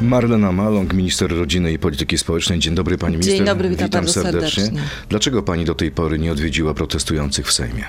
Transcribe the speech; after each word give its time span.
Marlena 0.00 0.52
Maląg, 0.52 0.92
minister 0.92 1.36
rodziny 1.36 1.72
i 1.72 1.78
polityki 1.78 2.18
społecznej. 2.18 2.58
Dzień 2.58 2.74
dobry 2.74 2.98
pani 2.98 3.12
minister. 3.12 3.36
Dzień 3.36 3.46
dobry, 3.46 3.68
witam 3.68 3.88
bardzo 3.90 4.12
serdecznie. 4.12 4.64
serdecznie. 4.64 4.88
Dlaczego 5.08 5.42
pani 5.42 5.64
do 5.64 5.74
tej 5.74 5.90
pory 5.90 6.18
nie 6.18 6.32
odwiedziła 6.32 6.74
protestujących 6.74 7.46
w 7.46 7.52
Sejmie? 7.52 7.84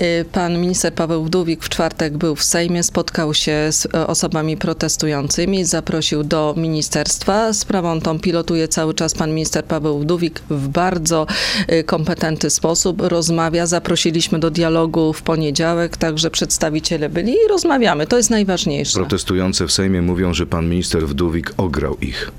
Y, 0.00 0.24
Pan 0.32 0.60
minister 0.60 0.94
Paweł 0.94 1.24
Wdówik 1.24 1.64
w 1.64 1.68
czwartek 1.68 2.16
był 2.16 2.36
w 2.36 2.44
Sejmie, 2.44 2.82
spotkał 2.82 3.34
się 3.34 3.68
z 3.70 3.86
e, 3.86 4.06
osobami 4.06 4.56
protestującymi, 4.56 5.64
zaprosił 5.64 6.24
do 6.24 6.54
ministerstwa. 6.56 7.52
Sprawą 7.52 8.00
tą 8.00 8.18
pilotuje 8.18 8.68
cały 8.68 8.94
czas 8.94 9.14
pan 9.14 9.30
minister 9.30 9.64
Paweł 9.64 9.98
Wdówik 9.98 10.40
w 10.50 10.68
bardzo 10.68 11.26
y, 11.72 11.84
kompetentny 11.84 12.50
sposób. 12.50 13.02
Rozmawia, 13.02 13.66
zaprosiliśmy 13.66 14.38
do 14.38 14.50
dialogu 14.50 15.12
w 15.12 15.22
poniedziałek, 15.22 15.96
także 15.96 16.30
przedstawiciele 16.30 17.08
byli 17.08 17.32
i 17.32 17.48
rozmawiamy. 17.48 18.06
To 18.06 18.16
jest 18.16 18.30
najważniejsze. 18.30 18.98
Protestujące 18.98 19.66
w 19.66 19.72
Sejmie 19.72 20.02
mówią, 20.02 20.34
że 20.34 20.46
pan 20.46 20.68
minister 20.68 21.08
Wdówik 21.08 21.47
ograł 21.56 21.96
ich. 22.00 22.30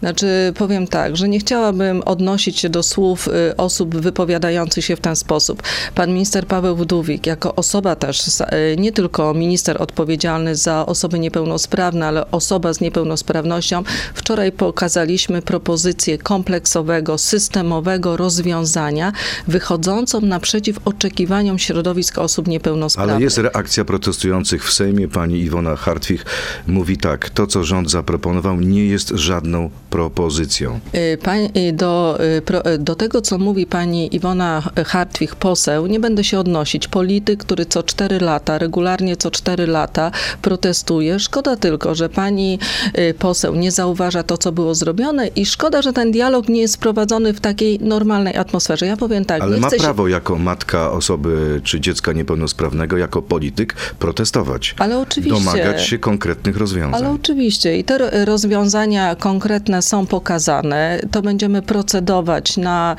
Znaczy, 0.00 0.52
powiem 0.58 0.86
tak, 0.86 1.16
że 1.16 1.28
nie 1.28 1.38
chciałabym 1.38 2.02
odnosić 2.02 2.58
się 2.58 2.68
do 2.68 2.82
słów 2.82 3.28
y, 3.28 3.56
osób 3.56 3.96
wypowiadających 3.96 4.84
się 4.84 4.96
w 4.96 5.00
ten 5.00 5.16
sposób. 5.16 5.62
Pan 5.94 6.10
minister 6.10 6.46
Paweł 6.46 6.76
Wdówik, 6.76 7.26
jako 7.26 7.54
osoba 7.54 7.96
też, 7.96 8.28
y, 8.28 8.42
nie 8.78 8.92
tylko 8.92 9.34
minister 9.34 9.82
odpowiedzialny 9.82 10.56
za 10.56 10.86
osoby 10.86 11.18
niepełnosprawne, 11.18 12.06
ale 12.06 12.30
osoba 12.30 12.72
z 12.72 12.80
niepełnosprawnością, 12.80 13.82
wczoraj 14.14 14.52
pokazaliśmy 14.52 15.42
propozycję 15.42 16.18
kompleksowego, 16.18 17.18
systemowego 17.18 18.16
rozwiązania 18.16 19.12
wychodzącą 19.48 20.20
naprzeciw 20.20 20.78
oczekiwaniom 20.84 21.58
środowisk 21.58 22.18
osób 22.18 22.48
niepełnosprawnych. 22.48 23.14
Ale 23.14 23.24
jest 23.24 23.38
reakcja 23.38 23.84
protestujących 23.84 24.64
w 24.64 24.72
Sejmie. 24.72 25.08
Pani 25.08 25.40
Iwona 25.40 25.76
Hartwich 25.76 26.24
mówi 26.66 26.96
tak, 26.96 27.30
to 27.30 27.46
co 27.46 27.64
rząd 27.64 27.90
zaproponował 27.90 28.60
nie 28.60 28.86
jest 28.86 29.08
żadną 29.08 29.70
propozycją. 29.90 30.80
Y, 30.94 31.18
y, 31.56 31.72
do, 31.72 32.18
y, 32.74 32.78
do 32.78 32.94
tego, 32.94 33.20
co 33.22 33.38
mówi 33.38 33.66
pani 33.66 34.16
Iwona 34.16 34.62
Hartwig, 34.86 35.34
poseł, 35.34 35.86
nie 35.86 36.00
będę 36.00 36.24
się 36.24 36.38
odnosić. 36.38 36.88
Polityk, 36.88 37.40
który 37.44 37.66
co 37.66 37.82
cztery 37.82 38.20
lata, 38.20 38.58
regularnie 38.58 39.16
co 39.16 39.30
cztery 39.30 39.66
lata 39.66 40.10
protestuje. 40.42 41.18
Szkoda 41.18 41.56
tylko, 41.56 41.94
że 41.94 42.08
pani 42.08 42.58
poseł 43.18 43.54
nie 43.54 43.70
zauważa 43.70 44.22
to, 44.22 44.38
co 44.38 44.52
było 44.52 44.74
zrobione 44.74 45.26
i 45.26 45.46
szkoda, 45.46 45.82
że 45.82 45.92
ten 45.92 46.10
dialog 46.10 46.48
nie 46.48 46.60
jest 46.60 46.78
prowadzony 46.78 47.32
w 47.32 47.40
takiej 47.40 47.78
normalnej 47.80 48.36
atmosferze. 48.36 48.86
Ja 48.86 48.96
powiem 48.96 49.24
tak, 49.24 49.42
Ale 49.42 49.56
ma 49.56 49.68
chcę 49.68 49.76
się... 49.76 49.82
prawo 49.82 50.08
jako 50.08 50.36
matka 50.38 50.90
osoby 50.92 51.60
czy 51.64 51.80
dziecka 51.80 52.12
niepełnosprawnego, 52.12 52.96
jako 52.96 53.22
polityk 53.22 53.74
protestować. 53.98 54.74
Ale 54.78 54.98
oczywiście. 54.98 55.38
Domagać 55.38 55.82
się 55.86 55.98
konkretnych 55.98 56.56
rozwiązań. 56.56 57.00
Ale 57.04 57.14
oczywiście 57.14 57.78
i 57.78 57.84
te 57.84 57.98
ro- 57.98 58.06
rozwiązania 58.24 59.14
konkretne 59.14 59.65
są 59.82 60.06
pokazane. 60.06 61.00
To 61.10 61.22
będziemy 61.22 61.62
procedować 61.62 62.56
na 62.56 62.96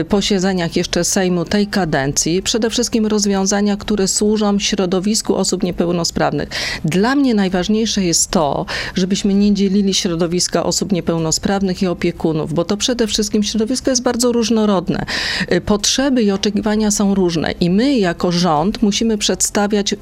y, 0.00 0.04
posiedzeniach 0.04 0.76
jeszcze 0.76 1.04
Sejmu 1.04 1.44
tej 1.44 1.66
kadencji. 1.66 2.42
Przede 2.42 2.70
wszystkim 2.70 3.06
rozwiązania, 3.06 3.76
które 3.76 4.08
służą 4.08 4.58
środowisku 4.58 5.36
osób 5.36 5.62
niepełnosprawnych. 5.62 6.48
Dla 6.84 7.14
mnie 7.14 7.34
najważniejsze 7.34 8.04
jest 8.04 8.30
to, 8.30 8.66
żebyśmy 8.94 9.34
nie 9.34 9.54
dzielili 9.54 9.94
środowiska 9.94 10.64
osób 10.64 10.92
niepełnosprawnych 10.92 11.82
i 11.82 11.86
opiekunów, 11.86 12.54
bo 12.54 12.64
to 12.64 12.76
przede 12.76 13.06
wszystkim 13.06 13.42
środowisko 13.42 13.90
jest 13.90 14.02
bardzo 14.02 14.32
różnorodne. 14.32 15.06
Y, 15.52 15.60
Potrzeby 15.60 16.22
i 16.22 16.30
oczekiwania 16.30 16.90
są 16.90 17.14
różne 17.14 17.52
i 17.52 17.70
my 17.70 17.98
jako 17.98 18.32
rząd 18.32 18.82
musimy 18.82 19.18
przedstawiać 19.18 19.92
y, 19.92 19.96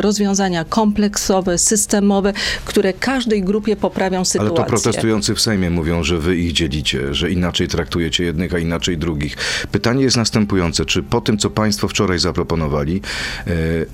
rozwiązania 0.00 0.64
kompleksowe, 0.64 1.58
systemowe, 1.58 2.32
które 2.64 2.92
każdej 2.92 3.42
grupie 3.42 3.76
poprawią 3.76 4.16
Ale 4.16 4.24
sytuację. 4.24 4.54
to 4.56 4.62
protestujący 5.00 5.34
w 5.34 5.40
Sejmie 5.40 5.70
mówią, 5.70 6.04
że 6.04 6.18
wy 6.18 6.36
ich 6.36 6.52
dzielicie, 6.52 7.14
że 7.14 7.30
inaczej 7.30 7.68
traktujecie 7.68 8.24
jednych, 8.24 8.54
a 8.54 8.58
inaczej 8.58 8.98
drugich. 8.98 9.36
Pytanie 9.72 10.04
jest 10.04 10.16
następujące. 10.16 10.84
Czy 10.84 11.02
po 11.02 11.20
tym, 11.20 11.38
co 11.38 11.50
państwo 11.50 11.88
wczoraj 11.88 12.18
zaproponowali, 12.18 13.00
e, 13.46 13.50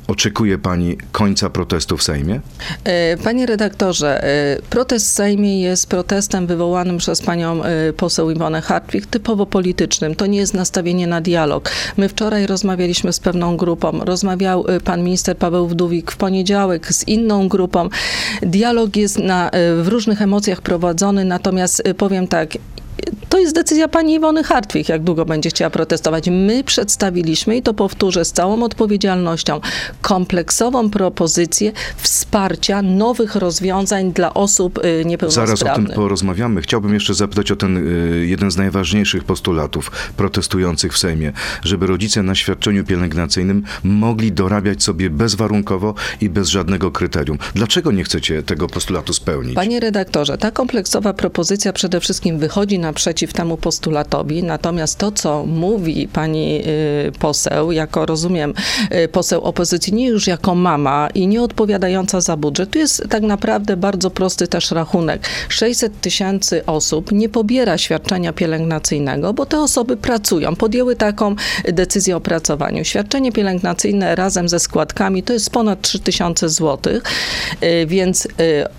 oczekuje 0.07 0.59
pani 0.59 0.99
końca 1.13 1.51
protestu 1.51 1.97
w 1.97 2.03
Sejmie? 2.03 2.41
E, 2.85 3.17
Panie 3.17 3.47
redaktorze, 3.47 4.25
e, 4.25 4.59
protest 4.71 5.07
w 5.07 5.11
Sejmie 5.11 5.61
jest 5.61 5.89
protestem 5.89 6.47
wywołanym 6.47 6.99
przez 6.99 7.23
panią 7.23 7.65
e, 7.65 7.93
poseł 7.93 8.31
Iwonę 8.31 8.61
Hartwig, 8.61 9.07
typowo 9.07 9.47
politycznym. 9.47 10.15
To 10.15 10.27
nie 10.27 10.39
jest 10.39 10.55
nastawienie 10.55 11.07
na 11.07 11.21
dialog. 11.21 11.71
My 11.97 12.09
wczoraj 12.09 12.47
rozmawialiśmy 12.47 13.13
z 13.13 13.21
pewną 13.21 13.57
grupą. 13.57 14.05
Rozmawiał 14.05 14.65
pan 14.85 15.03
minister 15.03 15.37
Paweł 15.37 15.69
Wdówik 15.69 16.13
w 16.13 16.17
poniedziałek 16.17 16.93
z 16.93 17.09
inną 17.09 17.49
grupą. 17.49 17.89
Dialog 18.43 18.97
jest 18.97 19.19
na, 19.19 19.51
w 19.83 19.89
różnych 19.89 20.23
emocjach 20.23 20.61
prowadzony, 20.61 20.96
natomiast 21.25 21.83
e, 21.85 21.95
powiem 21.95 22.29
tak, 22.29 22.49
to 23.29 23.39
jest 23.39 23.55
decyzja 23.55 23.89
pani 23.89 24.15
Iwony 24.15 24.45
Hartwig, 24.45 24.89
jak 24.89 25.03
długo 25.03 25.25
będzie 25.25 25.51
chciała 25.51 25.71
protestować. 25.71 26.29
My 26.31 26.65
przedstawiliśmy, 26.65 27.57
i 27.57 27.63
to 27.63 27.75
powtórzę 27.75 28.25
z 28.25 28.33
całą 28.33 28.63
odpowiedzialnością, 28.63 29.61
kompleksową 30.03 30.91
propozycję 30.91 31.73
wsparcia 31.97 32.83
nowych 32.83 33.37
rozwiązań 33.37 34.13
dla 34.13 34.35
osób 34.35 34.81
niepełnosprawnych. 35.05 35.59
Zaraz 35.59 35.79
o 35.79 35.87
tym 35.87 35.95
porozmawiamy. 35.95 36.63
Chciałbym 36.63 36.95
jeszcze 36.95 37.15
zapytać 37.15 37.51
o 37.51 37.57
ten 37.57 37.77
y, 37.77 38.27
jeden 38.27 38.51
z 38.51 38.57
najważniejszych 38.57 39.25
postulatów 39.25 39.91
protestujących 40.17 40.93
w 40.93 40.99
Sejmie, 40.99 41.33
żeby 41.65 41.87
rodzice 41.87 42.23
na 42.23 42.35
świadczeniu 42.35 42.85
pielęgnacyjnym 42.85 43.63
mogli 43.85 44.33
dorabiać 44.33 44.83
sobie 44.83 45.11
bezwarunkowo 45.11 45.95
i 46.21 46.29
bez 46.29 46.49
żadnego 46.49 46.91
kryterium. 46.91 47.39
Dlaczego 47.55 47.93
nie 47.93 48.05
chcecie 48.05 48.43
tego 48.43 48.67
postulatu 48.67 49.13
spełnić? 49.13 49.55
Panie 49.55 49.81
redaktorze, 49.81 50.39
ta 50.39 50.51
kompleksowa 50.51 51.15
propozycja 51.15 51.73
przede 51.73 52.01
wszystkim 52.01 52.39
wychodzi 52.39 52.79
naprzeciw 52.87 53.33
temu 53.33 53.57
postulatowi, 53.57 54.43
natomiast 54.43 54.99
to, 54.99 55.13
co 55.13 55.47
mówi 55.47 56.09
pani 56.09 56.63
y, 57.09 57.13
poseł, 57.19 57.73
jako 57.73 58.07
rozumiem 58.07 58.55
y, 59.05 59.09
poseł 59.09 59.43
opozycji, 59.43 59.95
nie 59.95 60.07
już 60.07 60.27
jako 60.27 60.55
mama 60.55 61.09
i 61.15 61.27
nie 61.27 61.43
odpowiadająca 61.43 62.21
za 62.21 62.37
budżet, 62.37 62.71
tu 62.71 62.79
jest 62.79 63.07
tak 63.11 63.23
naprawdę 63.23 63.77
bardzo 63.77 64.11
prosty 64.11 64.49
też 64.49 64.71
rachunek. 64.71 65.29
600 65.49 66.01
tysięcy 66.01 66.67
osób 66.67 67.13
nie 67.13 67.29
pobiera 67.29 67.79
świadczenia 67.79 68.33
pielęgnacyjnego, 68.33 69.33
bo 69.33 69.47
te 69.47 69.61
osoby 69.61 69.97
pracują, 69.97 70.57
podjęły 70.57 70.97
taką 70.97 71.37
decyzję 71.73 72.17
o 72.17 72.21
pracowaniu. 72.21 72.85
Świadczenie 72.85 73.33
pielęgnacyjne 73.33 74.15
razem 74.15 74.49
ze 74.49 74.59
składkami 74.59 75.23
to 75.23 75.33
jest 75.33 75.51
ponad 75.51 75.83
3000 75.83 76.49
zł, 76.49 76.93
y, 77.63 77.87
więc 77.87 78.29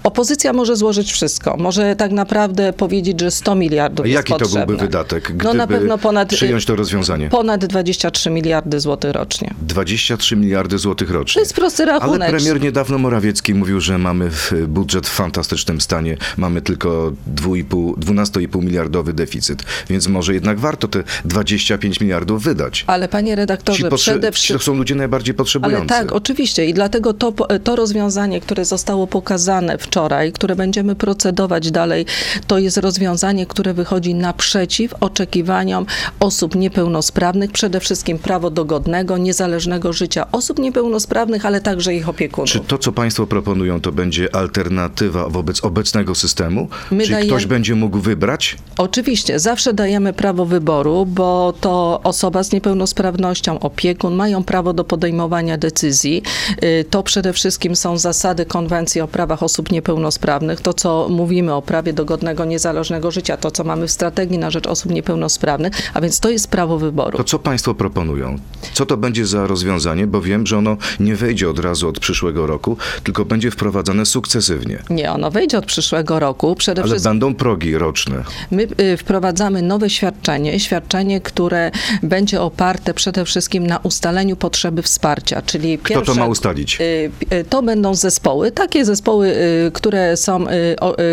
opozycja 0.04 0.54
może 0.54 0.76
złożyć 0.76 1.12
wszystko. 1.12 1.58
Może 1.58 1.96
tak 1.96 2.12
naprawdę 2.12 2.74
powiedzieć, 2.74 3.22
że 3.22 3.32
100 3.32 3.56
miliardów 3.56 3.97
A 4.04 4.08
jest 4.08 4.16
jaki 4.16 4.34
to 4.34 4.40
potrzebne. 4.40 4.66
byłby 4.66 4.82
wydatek, 4.82 5.24
gdyby 5.24 5.44
No 5.44 5.54
na 5.54 5.68
pewno 5.68 5.98
ponad, 5.98 6.34
y, 6.34 6.36
przyjąć 6.36 6.66
to 6.66 6.76
rozwiązanie? 6.76 7.30
ponad 7.30 7.66
23 7.66 8.30
miliardy 8.30 8.80
złotych 8.80 9.12
rocznie. 9.12 9.54
23 9.62 10.36
miliardy 10.36 10.78
złotych 10.78 11.10
rocznie. 11.12 11.34
To 11.34 11.40
jest 11.40 11.54
prosty 11.54 11.84
Ale 11.84 11.92
rachunek. 11.92 12.30
premier 12.30 12.62
niedawno 12.62 12.98
Morawiecki 12.98 13.54
mówił, 13.54 13.82
że 13.82 13.98
mamy 13.98 14.30
budżet 14.68 15.08
w 15.08 15.10
fantastycznym 15.10 15.82
stanie, 15.82 16.18
mamy 16.38 16.62
tylko 16.62 17.12
2,5 17.36 17.94
12,5 17.94 18.64
miliardowy 18.64 19.14
deficyt, 19.14 19.64
więc 19.90 20.08
może 20.08 20.34
jednak 20.34 20.60
warto 20.60 20.88
te 20.88 21.04
25 21.26 22.00
miliardów 22.02 22.44
wydać. 22.44 22.84
Ale 22.88 23.08
panie 23.08 23.36
redaktorze, 23.36 23.90
przede 23.92 24.32
wszystkim... 24.32 24.58
to 24.58 24.64
są 24.64 24.74
ludzie 24.74 24.96
najbardziej 24.96 25.36
potrzebujący. 25.36 25.94
Ale 25.96 26.04
tak, 26.04 26.12
oczywiście 26.12 26.66
i 26.66 26.74
dlatego 26.74 27.14
to, 27.14 27.32
to 27.64 27.76
rozwiązanie, 27.76 28.42
które 28.42 28.66
zostało 28.66 29.08
pokazane 29.08 29.78
wczoraj, 29.78 30.32
które 30.32 30.56
będziemy 30.56 30.96
procedować 30.96 31.72
dalej, 31.72 32.06
to 32.48 32.58
jest 32.58 32.78
rozwiązanie, 32.78 33.46
które 33.46 33.74
wychodzi 33.74 33.87
naprzeciw 34.14 34.94
oczekiwaniom 35.00 35.86
osób 36.20 36.56
niepełnosprawnych, 36.56 37.52
przede 37.52 37.80
wszystkim 37.80 38.20
prawo 38.20 38.50
do 38.50 38.66
godnego, 38.66 39.18
niezależnego 39.18 39.94
życia 39.94 40.26
osób 40.32 40.60
niepełnosprawnych, 40.60 41.46
ale 41.46 41.62
także 41.62 41.96
ich 41.96 42.10
opiekunów. 42.10 42.50
Czy 42.50 42.60
to, 42.60 42.78
co 42.78 42.92
państwo 42.92 43.28
proponują, 43.28 43.82
to 43.82 43.92
będzie 43.92 44.36
alternatywa 44.36 45.30
wobec 45.30 45.64
obecnego 45.64 46.16
systemu? 46.16 46.68
My 46.92 47.04
Czy 47.04 47.12
dajemy- 47.12 47.28
ktoś 47.28 47.46
będzie 47.46 47.76
mógł 47.76 48.00
wybrać? 48.00 48.56
Oczywiście, 48.78 49.40
zawsze 49.40 49.74
dajemy 49.74 50.14
prawo 50.14 50.46
wyboru, 50.46 51.06
bo 51.06 51.54
to 51.62 52.00
osoba 52.04 52.44
z 52.44 52.52
niepełnosprawnością, 52.52 53.60
opiekun 53.60 54.16
mają 54.16 54.44
prawo 54.44 54.74
do 54.74 54.84
podejmowania 54.84 55.58
decyzji. 55.58 56.24
Y, 56.64 56.86
To 56.90 57.04
przede 57.04 57.34
wszystkim 57.34 57.76
są 57.76 57.98
zasady 57.98 58.46
konwencji 58.46 59.02
o 59.02 59.08
prawach 59.08 59.44
osób 59.44 59.72
niepełnosprawnych, 59.72 60.62
to 60.62 60.74
co 60.74 61.08
mówimy 61.10 61.54
o 61.54 61.62
prawie 61.62 61.94
do 61.94 62.06
godnego, 62.06 62.46
niezależnego 62.46 63.12
życia, 63.12 63.38
to 63.38 63.52
co 63.52 63.64
mamy 63.64 63.77
w 63.88 63.92
strategii 63.92 64.38
na 64.38 64.52
rzecz 64.52 64.68
osób 64.68 64.92
niepełnosprawnych, 64.92 65.74
a 65.94 66.02
więc 66.02 66.20
to 66.20 66.30
jest 66.30 66.48
prawo 66.48 66.78
wyboru. 66.78 67.18
To 67.18 67.24
co 67.24 67.40
państwo 67.40 67.76
proponują? 67.76 68.36
Co 68.74 68.86
to 68.86 68.98
będzie 68.98 69.26
za 69.26 69.48
rozwiązanie? 69.48 70.08
Bo 70.08 70.22
wiem, 70.22 70.48
że 70.48 70.58
ono 70.58 70.78
nie 71.00 71.16
wejdzie 71.16 71.50
od 71.50 71.60
razu 71.60 71.90
od 71.90 72.00
przyszłego 72.00 72.48
roku, 72.48 72.78
tylko 73.04 73.26
będzie 73.26 73.52
wprowadzane 73.52 74.06
sukcesywnie. 74.06 74.84
Nie, 74.90 75.12
ono 75.12 75.32
wejdzie 75.32 75.58
od 75.58 75.66
przyszłego 75.66 76.20
roku. 76.20 76.56
Przede 76.56 76.82
Ale 76.82 76.92
wszystkim 76.92 77.12
będą 77.12 77.36
progi 77.36 77.78
roczne. 77.78 78.24
My 78.52 78.68
y, 78.94 78.98
wprowadzamy 78.98 79.62
nowe 79.62 79.90
świadczenie, 79.90 80.60
świadczenie, 80.60 81.22
które 81.22 81.72
będzie 82.04 82.42
oparte 82.42 82.94
przede 82.94 83.26
wszystkim 83.26 83.68
na 83.68 83.78
ustaleniu 83.78 84.36
potrzeby 84.36 84.82
wsparcia, 84.82 85.42
czyli 85.42 85.78
Kto 85.78 86.02
to 86.02 86.16
ma 86.16 86.26
ustalić? 86.28 86.78
y, 86.82 87.12
y, 87.34 87.46
To 87.50 87.62
będą 87.64 87.96
zespoły, 87.96 88.52
takie 88.52 88.86
zespoły, 88.86 89.36
które 89.74 90.18
są 90.18 90.46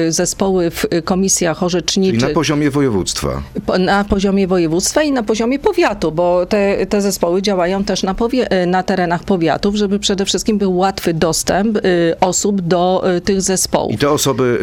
zespoły 0.08 0.70
w 0.70 0.86
komisjach 1.04 1.56
Czyli 1.58 1.66
orzeczniczych. 1.66 2.20
na 2.20 2.28
poziomie 2.28 2.53
województwa. 2.70 3.42
Po- 3.66 3.78
na 3.78 4.04
poziomie 4.04 4.46
województwa 4.48 5.02
i 5.02 5.12
na 5.12 5.22
poziomie 5.22 5.58
powiatu, 5.58 6.12
bo 6.12 6.46
te, 6.46 6.86
te 6.86 7.00
zespoły 7.02 7.42
działają 7.42 7.84
też 7.84 8.02
na, 8.02 8.14
powie, 8.14 8.48
na 8.66 8.82
terenach 8.82 9.24
powiatów, 9.24 9.74
żeby 9.74 9.98
przede 9.98 10.24
wszystkim 10.24 10.58
był 10.58 10.76
łatwy 10.76 11.14
dostęp 11.14 11.76
y, 11.76 11.80
osób 12.20 12.60
do 12.60 13.04
y, 13.16 13.20
tych 13.20 13.42
zespołów. 13.42 13.92
I 13.92 13.98
te 13.98 14.10
osoby 14.10 14.58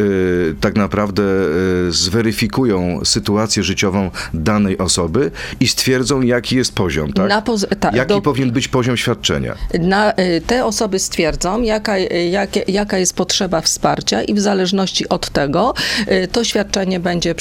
y, 0.57 0.61
tak 0.61 0.75
naprawdę 0.75 1.23
y, 1.87 1.91
zweryfikują 1.91 2.99
sytuację 3.05 3.63
życiową 3.63 4.11
danej 4.33 4.77
osoby 4.77 5.31
i 5.59 5.67
stwierdzą, 5.67 6.21
jaki 6.21 6.55
jest 6.55 6.75
poziom, 6.75 7.13
tak? 7.13 7.29
Na 7.29 7.41
poz- 7.41 7.67
tak, 7.79 7.95
jaki 7.95 8.09
do- 8.09 8.21
powinien 8.21 8.51
być 8.51 8.67
poziom 8.67 8.97
świadczenia? 8.97 9.55
Na, 9.79 10.11
y, 10.11 10.41
te 10.47 10.65
osoby 10.65 10.99
stwierdzą, 10.99 11.61
jaka, 11.61 11.97
y, 11.97 12.29
jakie, 12.31 12.63
jaka 12.67 12.97
jest 12.97 13.15
potrzeba 13.15 13.61
wsparcia 13.61 14.23
i 14.23 14.33
w 14.33 14.39
zależności 14.39 15.09
od 15.09 15.29
tego 15.29 15.73
to 16.31 16.43
świadczenie 16.43 16.99
będzie 16.99 17.35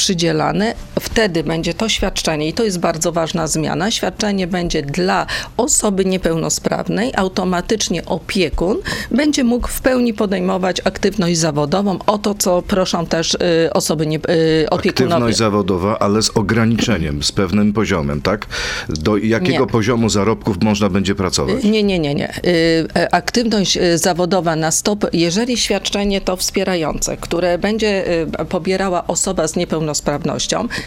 Wtedy 1.00 1.44
będzie 1.44 1.75
to 1.75 1.88
świadczenie, 1.88 2.49
i 2.49 2.53
to 2.53 2.65
jest 2.65 2.79
bardzo 2.81 3.12
ważna 3.12 3.47
zmiana, 3.47 3.91
świadczenie 3.91 4.47
będzie 4.47 4.82
dla 4.82 5.27
osoby 5.56 6.05
niepełnosprawnej, 6.05 7.12
automatycznie 7.17 8.05
opiekun 8.05 8.77
będzie 9.11 9.44
mógł 9.44 9.69
w 9.69 9.81
pełni 9.81 10.15
podejmować 10.15 10.81
aktywność 10.85 11.38
zawodową, 11.38 11.99
o 12.06 12.19
to, 12.19 12.35
co 12.35 12.62
proszą 12.62 13.06
też 13.06 13.35
y, 13.35 13.73
osoby 13.73 14.06
nie, 14.06 14.17
y, 14.17 14.71
opiekunowie. 14.71 15.15
Aktywność 15.15 15.37
zawodowa, 15.37 15.99
ale 15.99 16.23
z 16.23 16.31
ograniczeniem, 16.31 17.23
z 17.23 17.32
pewnym 17.32 17.73
poziomem, 17.73 18.23
tak? 18.23 18.47
Do 18.88 19.17
jakiego 19.17 19.65
Nie. 19.65 19.71
poziomu 19.71 20.09
zarobków 20.09 20.62
można 20.62 20.88
będzie 20.88 21.15
pracować? 21.15 21.65
Nie, 21.65 21.82
nie, 21.82 21.99
nie, 21.99 22.15
nie. 22.15 22.35
Y, 22.37 22.88
e, 22.97 23.15
Aktywność 23.15 23.77
y, 23.77 23.99
zawodowa 23.99 24.56
na 24.56 24.71
stop, 24.71 25.06
jeżeli 25.12 25.56
świadczenie 25.56 26.21
to 26.21 26.37
wspierające, 26.37 27.17
które 27.17 27.59
będzie 27.59 28.21
y, 28.41 28.44
pobierała 28.44 29.06
osoba 29.06 29.49
z 29.49 29.56
niepełnosprawnością, 29.56 30.19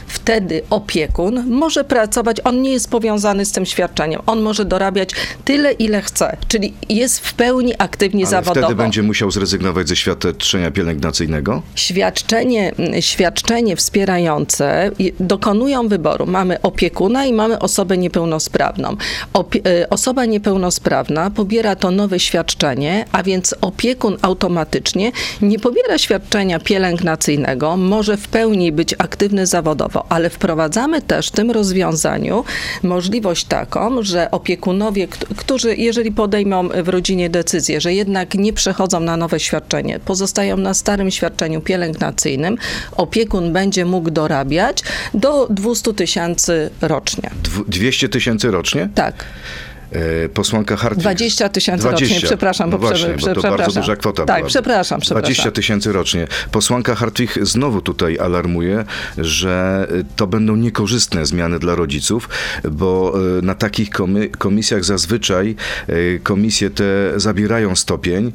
wtedy 0.08 0.62
opiekun 0.70 1.44
może 1.50 1.84
pracować, 1.84 2.38
on 2.44 2.62
nie 2.62 2.72
jest 2.72 2.90
powiązany 2.90 3.46
z 3.46 3.52
tym 3.52 3.66
świadczeniem, 3.66 4.22
on 4.26 4.42
może 4.42 4.66
dorabiać 4.66 5.10
tyle, 5.46 5.72
ile 5.72 6.02
chce, 6.02 6.38
czyli 6.48 6.74
jest 6.90 7.20
w 7.20 7.34
pełni 7.34 7.74
aktywnie 7.78 8.24
Ale 8.24 8.32
zawodowo. 8.32 8.68
wtedy 8.68 8.76
będzie 8.84 9.04
musiał 9.04 9.32
zrezygnować 9.32 9.88
ze 9.88 9.96
świadczenia 9.96 10.72
pielęgnacyjnego? 10.72 11.62
Świadczenie, 11.76 12.72
świadczenie 13.00 13.76
wspierające 13.76 14.92
dokonują 15.20 15.88
wyboru. 15.88 16.26
Mamy 16.26 16.62
opiekuna 16.62 17.26
i 17.26 17.34
mamy 17.34 17.60
osobę 17.60 17.98
niepełnosprawną. 17.98 18.96
Opie- 19.34 19.62
e, 19.68 19.90
osoba 19.90 20.26
niepełnosprawna 20.26 21.30
pobiera 21.32 21.76
to 21.76 21.92
nowe 21.92 22.20
świadczenie, 22.20 23.06
a 23.12 23.24
więc 23.24 23.56
opiekun 23.62 24.18
automatycznie 24.22 25.12
nie 25.42 25.60
pobiera 25.60 25.98
świadczenia 25.98 26.60
pielęgnacyjnego, 26.60 27.78
może 27.78 28.18
w 28.18 28.28
pełni 28.28 28.72
być 28.72 28.96
aktywny 28.98 29.23
zawodowo, 29.44 30.06
ale 30.10 30.30
wprowadzamy 30.30 31.02
też 31.02 31.28
w 31.28 31.32
tym 31.32 31.52
rozwiązaniu 31.52 32.44
możliwość 32.84 33.46
taką, 33.46 34.04
że 34.04 34.32
opiekunowie, 34.32 35.08
kt- 35.08 35.36
którzy 35.36 35.76
jeżeli 35.76 36.12
podejmą 36.12 36.70
w 36.84 36.90
rodzinie 36.90 37.30
decyzję, 37.30 37.82
że 37.82 37.94
jednak 37.94 38.36
nie 38.36 38.54
przechodzą 38.54 39.00
na 39.00 39.18
nowe 39.18 39.40
świadczenie, 39.40 40.00
pozostają 40.00 40.58
na 40.58 40.74
starym 40.74 41.12
świadczeniu 41.12 41.62
pielęgnacyjnym, 41.62 42.58
opiekun 42.98 43.54
będzie 43.54 43.86
mógł 43.86 44.12
dorabiać 44.12 44.78
do 45.14 45.48
200 45.50 45.94
tysięcy 45.94 46.70
rocznie. 46.82 47.30
Dw- 47.44 47.64
200 47.68 48.10
tysięcy 48.10 48.52
rocznie? 48.52 48.90
Tak. 48.96 49.26
E, 49.94 50.30
Posłanka 50.30 50.76
Hartwig. 50.76 51.04
20 51.04 51.50
tysięcy 51.50 51.82
20. 51.88 52.06
rocznie, 52.16 52.28
przepraszam, 52.28 52.70
no 52.70 52.78
bo 52.78 52.88
prze- 52.92 52.96
właśnie, 52.98 53.16
bo 53.22 53.26
to 53.28 53.42
przepraszam. 53.42 53.58
bardzo 53.58 53.80
duża 53.82 53.96
kwota 53.96 54.26
Tak, 54.26 54.38
była. 54.38 54.50
przepraszam, 54.50 55.02
przepraszam. 55.02 55.24
20 55.34 55.52
tysięcy 55.52 55.92
rocznie. 55.92 56.28
Posłanka 56.52 56.96
Hartwig 56.96 57.40
znowu 57.42 57.82
tutaj 57.82 58.20
alarmuje, 58.20 58.86
że 59.18 59.88
to 60.16 60.28
będą 60.28 60.56
niekorzystne 60.56 61.26
zmiany 61.26 61.60
dla 61.60 61.76
rodziców, 61.76 62.30
bo 62.72 63.14
y, 63.40 63.42
na 63.42 63.56
takich 63.56 63.90
komisjach 64.38 64.84
zazwyczaj 64.86 65.56
y, 65.90 66.20
komisje 66.24 66.70
te 66.70 66.84
zabierają 67.16 67.76
stopień 67.76 68.32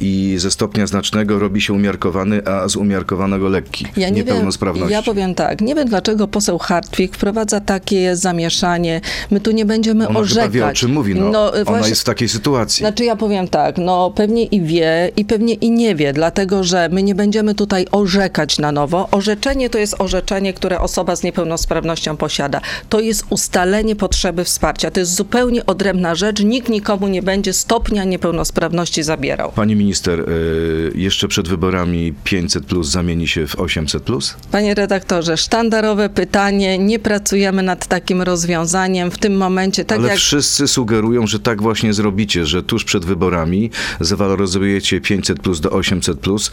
i 0.00 0.34
ze 0.38 0.50
stopnia 0.50 0.86
znacznego 0.86 1.38
robi 1.38 1.60
się 1.60 1.72
umiarkowany, 1.72 2.46
a 2.46 2.68
z 2.68 2.76
umiarkowanego 2.76 3.48
lekki. 3.48 3.84
Ja 3.84 4.08
nie 4.08 4.14
wiem, 4.16 4.26
niepełnosprawności. 4.26 4.92
ja 4.92 5.02
powiem 5.02 5.34
tak, 5.34 5.60
nie 5.60 5.74
wiem 5.74 5.88
dlaczego 5.88 6.28
poseł 6.28 6.58
Hartwig 6.58 7.14
wprowadza 7.16 7.60
takie 7.60 8.16
zamieszanie. 8.16 9.00
My 9.30 9.40
tu 9.40 9.50
nie 9.50 9.64
będziemy 9.64 10.08
Ona 10.08 10.18
orzekać. 10.18 10.85
Czym 10.86 10.94
mówi. 10.94 11.14
No, 11.14 11.48
y, 11.48 11.60
Ona 11.60 11.64
właśnie- 11.64 11.88
jest 11.88 12.00
w 12.00 12.04
takiej 12.04 12.28
sytuacji. 12.28 12.78
Znaczy 12.78 13.04
ja 13.04 13.16
powiem 13.16 13.48
tak, 13.48 13.78
no 13.78 14.10
pewnie 14.10 14.44
i 14.44 14.60
wie 14.62 15.10
i 15.16 15.24
pewnie 15.24 15.54
i 15.54 15.70
nie 15.70 15.94
wie, 15.94 16.12
dlatego 16.12 16.64
że 16.64 16.88
my 16.92 17.02
nie 17.02 17.14
będziemy 17.14 17.54
tutaj 17.54 17.86
orzekać 17.92 18.58
na 18.58 18.72
nowo. 18.72 19.08
Orzeczenie 19.10 19.70
to 19.70 19.78
jest 19.78 19.94
orzeczenie, 19.98 20.52
które 20.52 20.80
osoba 20.80 21.16
z 21.16 21.22
niepełnosprawnością 21.22 22.16
posiada. 22.16 22.60
To 22.88 23.00
jest 23.00 23.24
ustalenie 23.30 23.96
potrzeby 23.96 24.44
wsparcia. 24.44 24.90
To 24.90 25.00
jest 25.00 25.14
zupełnie 25.14 25.66
odrębna 25.66 26.14
rzecz. 26.14 26.40
Nikt 26.40 26.68
nikomu 26.68 27.08
nie 27.08 27.22
będzie 27.22 27.52
stopnia 27.52 28.04
niepełnosprawności 28.04 29.02
zabierał. 29.02 29.52
Pani 29.52 29.76
minister, 29.76 30.20
y, 30.20 30.92
jeszcze 30.94 31.28
przed 31.28 31.48
wyborami 31.48 32.14
500 32.24 32.64
plus 32.66 32.88
zamieni 32.88 33.28
się 33.28 33.46
w 33.46 33.60
800 33.60 34.02
plus? 34.02 34.36
Panie 34.50 34.74
redaktorze, 34.74 35.36
sztandarowe 35.36 36.08
pytanie. 36.08 36.78
Nie 36.78 36.98
pracujemy 36.98 37.62
nad 37.62 37.86
takim 37.86 38.22
rozwiązaniem 38.22 39.10
w 39.10 39.18
tym 39.18 39.36
momencie. 39.36 39.84
Tak 39.84 39.98
Ale 39.98 40.08
jak 40.08 40.18
wszyscy 40.18 40.68
sugerują, 40.80 41.26
że 41.26 41.40
tak 41.40 41.62
właśnie 41.62 41.94
zrobicie, 41.94 42.46
że 42.46 42.62
tuż 42.62 42.84
przed 42.84 43.04
wyborami 43.04 43.70
zawaloryzujecie 44.00 45.00
500 45.00 45.38
plus 45.40 45.60
do 45.60 45.70
800 45.70 46.18
plus. 46.20 46.50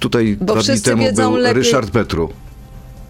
Tutaj 0.00 0.36
Bo 0.40 0.54
dwa 0.54 0.62
dni 0.62 0.80
temu 0.82 1.12
był 1.12 1.36
lepiej- 1.36 1.54
Ryszard 1.54 1.90
Petru. 1.90 2.32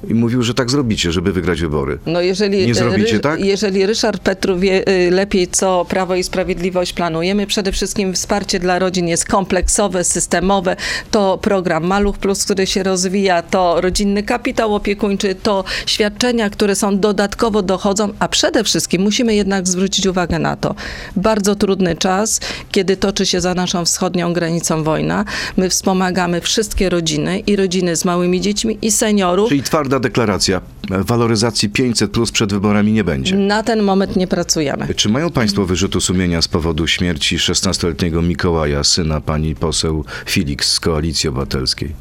I 0.09 0.15
mówił, 0.15 0.43
że 0.43 0.55
tak 0.55 0.71
zrobicie, 0.71 1.13
żeby 1.13 1.33
wygrać 1.33 1.61
wybory. 1.61 1.99
No 2.07 2.21
jeżeli, 2.21 2.67
Nie 2.67 2.75
zrobicie, 2.75 3.13
Ry- 3.17 3.21
tak? 3.21 3.41
jeżeli 3.45 3.87
Ryszard 3.87 4.23
Petru 4.23 4.59
wie 4.59 4.89
y, 4.89 5.11
lepiej, 5.11 5.49
co 5.49 5.87
Prawo 5.89 6.15
i 6.15 6.23
Sprawiedliwość 6.23 6.93
planujemy, 6.93 7.47
przede 7.47 7.73
wszystkim 7.73 8.15
wsparcie 8.15 8.59
dla 8.59 8.79
rodzin 8.79 9.09
jest 9.09 9.25
kompleksowe, 9.25 10.05
systemowe. 10.05 10.77
To 11.11 11.39
program 11.43 11.85
Maluch 11.87 12.19
Plus, 12.19 12.45
który 12.45 12.67
się 12.67 12.83
rozwija, 12.83 13.43
to 13.43 13.81
rodzinny 13.81 14.23
kapitał 14.23 14.75
opiekuńczy, 14.75 15.35
to 15.35 15.65
świadczenia, 15.87 16.51
które 16.51 16.75
są 16.75 16.99
dodatkowo 16.99 17.63
dochodzą, 17.63 18.13
a 18.19 18.29
przede 18.29 18.65
wszystkim 18.65 19.03
musimy 19.03 19.35
jednak 19.35 19.69
zwrócić 19.69 20.07
uwagę 20.07 20.39
na 20.39 20.57
to. 20.57 20.75
Bardzo 21.17 21.55
trudny 21.55 21.97
czas, 21.97 22.41
kiedy 22.73 22.97
toczy 22.97 23.27
się 23.27 23.41
za 23.41 23.55
naszą 23.55 23.85
wschodnią 23.85 24.33
granicą 24.33 24.85
wojna. 24.85 25.25
My 25.57 25.69
wspomagamy 25.69 26.41
wszystkie 26.41 26.89
rodziny 26.91 27.39
i 27.39 27.57
rodziny 27.57 27.97
z 27.97 28.05
małymi 28.05 28.41
dziećmi 28.41 28.79
i 28.83 28.91
seniorów. 28.93 29.49
Czyli 29.49 29.63
twarda 29.63 29.94
deklaracja. 30.01 30.61
Waloryzacji 30.91 31.69
500 31.69 32.11
plus 32.11 32.33
przed 32.33 32.53
wyborami 32.53 32.93
nie 32.93 33.05
będzie. 33.05 33.37
Na 33.37 33.63
ten 33.63 33.83
moment 33.83 34.17
nie 34.17 34.27
pracujemy. 34.27 34.95
Czy 34.95 35.09
mają 35.09 35.31
Państwo 35.31 35.65
wyrzutu 35.65 36.01
sumienia 36.01 36.43
z 36.43 36.49
powodu 36.49 36.87
śmierci 36.87 37.39
16-letniego 37.39 38.23
Mikołaja, 38.23 38.85
syna 38.85 39.21
pani 39.21 39.55
poseł 39.55 40.05
Felix 40.31 40.73
z 40.73 40.81
Koalicji 40.81 41.29
Obywatelskiej? 41.29 41.95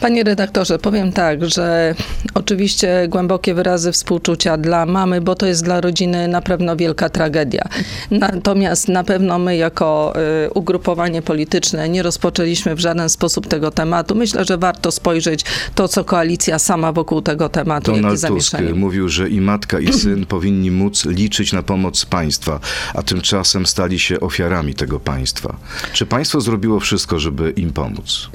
Panie 0.00 0.24
redaktorze, 0.24 0.78
powiem 0.78 1.12
tak, 1.12 1.50
że 1.50 1.94
oczywiście 2.34 3.06
głębokie 3.08 3.54
wyrazy 3.54 3.92
współczucia 3.92 4.56
dla 4.56 4.86
mamy, 4.86 5.20
bo 5.20 5.34
to 5.34 5.46
jest 5.46 5.64
dla 5.64 5.80
rodziny 5.80 6.28
na 6.28 6.42
pewno 6.42 6.76
wielka 6.76 7.08
tragedia. 7.08 7.68
Natomiast 8.10 8.88
na 8.88 9.04
pewno 9.04 9.38
my 9.38 9.56
jako 9.56 10.14
y, 10.46 10.50
ugrupowanie 10.50 11.22
polityczne 11.22 11.88
nie 11.88 12.02
rozpoczęliśmy 12.02 12.74
w 12.74 12.80
żaden 12.80 13.08
sposób 13.08 13.46
tego 13.46 13.70
tematu. 13.70 14.14
Myślę, 14.14 14.44
że 14.44 14.58
warto 14.58 14.90
spojrzeć 14.90 15.44
to, 15.74 15.88
co 15.88 16.04
koalicja 16.04 16.58
sama 16.58 16.92
wokół 16.92 17.22
tego 17.28 17.48
tematu, 17.48 17.92
to 17.92 18.08
Tusk 18.10 18.16
zawieszeniu. 18.20 18.76
mówił, 18.76 19.08
że 19.08 19.28
i 19.28 19.40
matka, 19.40 19.80
i 19.80 19.92
syn 19.92 20.26
powinni 20.34 20.70
móc 20.70 21.04
liczyć 21.06 21.52
na 21.52 21.62
pomoc 21.62 22.04
państwa, 22.04 22.60
a 22.94 23.02
tymczasem 23.02 23.66
stali 23.66 23.98
się 23.98 24.20
ofiarami 24.20 24.74
tego 24.74 25.00
państwa. 25.00 25.56
Czy 25.92 26.06
państwo 26.06 26.40
zrobiło 26.40 26.80
wszystko, 26.80 27.18
żeby 27.18 27.50
im 27.56 27.72
pomóc? 27.72 28.28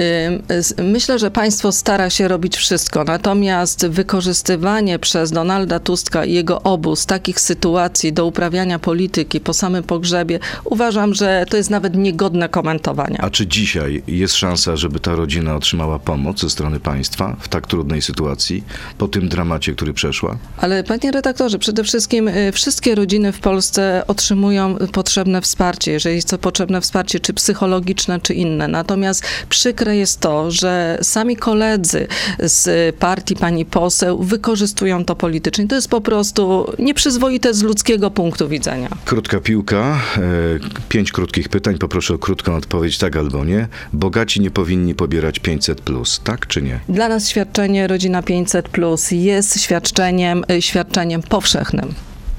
S- 0.49 0.75
Myślę, 0.83 1.19
że 1.19 1.31
państwo 1.31 1.71
stara 1.71 2.09
się 2.09 2.27
robić 2.27 2.57
wszystko, 2.57 3.03
natomiast 3.03 3.87
wykorzystywanie 3.87 4.99
przez 4.99 5.31
Donalda 5.31 5.79
Tuska 5.79 6.25
i 6.25 6.33
jego 6.33 6.61
obóz 6.63 7.05
takich 7.05 7.39
sytuacji 7.39 8.13
do 8.13 8.25
uprawiania 8.25 8.79
polityki 8.79 9.39
po 9.39 9.53
samym 9.53 9.83
pogrzebie, 9.83 10.39
uważam, 10.65 11.13
że 11.13 11.45
to 11.49 11.57
jest 11.57 11.69
nawet 11.69 11.95
niegodne 11.95 12.49
komentowania. 12.49 13.17
A 13.21 13.29
czy 13.29 13.47
dzisiaj 13.47 14.03
jest 14.07 14.35
szansa, 14.35 14.75
żeby 14.75 14.99
ta 14.99 15.15
rodzina 15.15 15.55
otrzymała 15.55 15.99
pomoc 15.99 16.41
ze 16.41 16.49
strony 16.49 16.79
państwa 16.79 17.35
w 17.39 17.47
tak 17.47 17.67
trudnej 17.67 18.01
sytuacji, 18.01 18.63
po 18.97 19.07
tym 19.07 19.29
dramacie, 19.29 19.73
który 19.73 19.93
przeszła? 19.93 20.37
Ale 20.57 20.83
panie 20.83 21.11
redaktorze, 21.11 21.59
przede 21.59 21.83
wszystkim 21.83 22.27
y, 22.27 22.51
wszystkie 22.51 22.95
rodziny 22.95 23.31
w 23.31 23.39
Polsce 23.39 24.03
otrzymują 24.07 24.75
potrzebne 24.91 25.41
wsparcie, 25.41 25.91
jeżeli 25.91 26.15
jest 26.15 26.29
to 26.29 26.37
potrzebne 26.37 26.81
wsparcie, 26.81 27.19
czy 27.19 27.33
psychologiczne, 27.33 28.19
czy 28.19 28.33
inne. 28.33 28.67
Natomiast 28.67 29.23
przykre 29.49 29.97
jest 29.97 30.19
to, 30.19 30.51
że 30.51 30.99
sami 31.01 31.35
koledzy 31.35 32.07
z 32.39 32.95
partii 32.95 33.35
pani 33.35 33.65
poseł 33.65 34.23
wykorzystują 34.23 35.05
to 35.05 35.15
politycznie. 35.15 35.67
To 35.67 35.75
jest 35.75 35.89
po 35.89 36.01
prostu 36.01 36.73
nieprzyzwoite 36.79 37.53
z 37.53 37.63
ludzkiego 37.63 38.11
punktu 38.11 38.47
widzenia. 38.47 38.89
Krótka 39.05 39.39
piłka, 39.39 39.99
e, 40.17 40.19
pięć 40.89 41.11
krótkich 41.11 41.49
pytań, 41.49 41.77
poproszę 41.77 42.13
o 42.13 42.17
krótką 42.17 42.55
odpowiedź, 42.55 42.97
tak 42.97 43.15
albo 43.15 43.45
nie. 43.45 43.67
Bogaci 43.93 44.41
nie 44.41 44.51
powinni 44.51 44.95
pobierać 44.95 45.39
500, 45.39 45.81
tak 46.23 46.47
czy 46.47 46.61
nie? 46.61 46.79
Dla 46.89 47.09
nas 47.09 47.29
świadczenie 47.29 47.87
Rodzina 47.87 48.23
500 48.23 48.69
Plus 48.73 49.11
jest 49.11 49.61
świadczeniem, 49.61 50.43
y, 50.51 50.61
świadczeniem 50.61 51.21
powszechnym. 51.21 51.93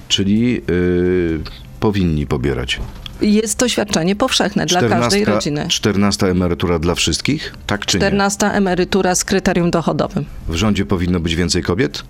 Czyli 0.09 0.63
y, 0.71 1.41
powinni 1.81 2.27
pobierać. 2.27 2.81
Jest 3.21 3.59
to 3.59 3.69
świadczenie 3.69 4.17
powszechne 4.17 4.67
dla 4.67 4.89
każdej 4.89 5.25
rodziny. 5.25 5.67
14 5.69 6.27
emerytura 6.27 6.79
dla 6.79 6.95
wszystkich, 6.95 7.55
tak 7.67 7.87
czy 7.87 7.99
14 7.99 8.47
emerytura 8.47 9.15
z 9.15 9.25
kryterium 9.25 9.71
dochodowym. 9.71 10.25
nie? 10.49 10.55
W 10.55 10.57
rządzie 10.57 10.87
powinno 10.87 11.21
być 11.21 11.37
więcej 11.37 11.63
kobiet? 11.63 12.03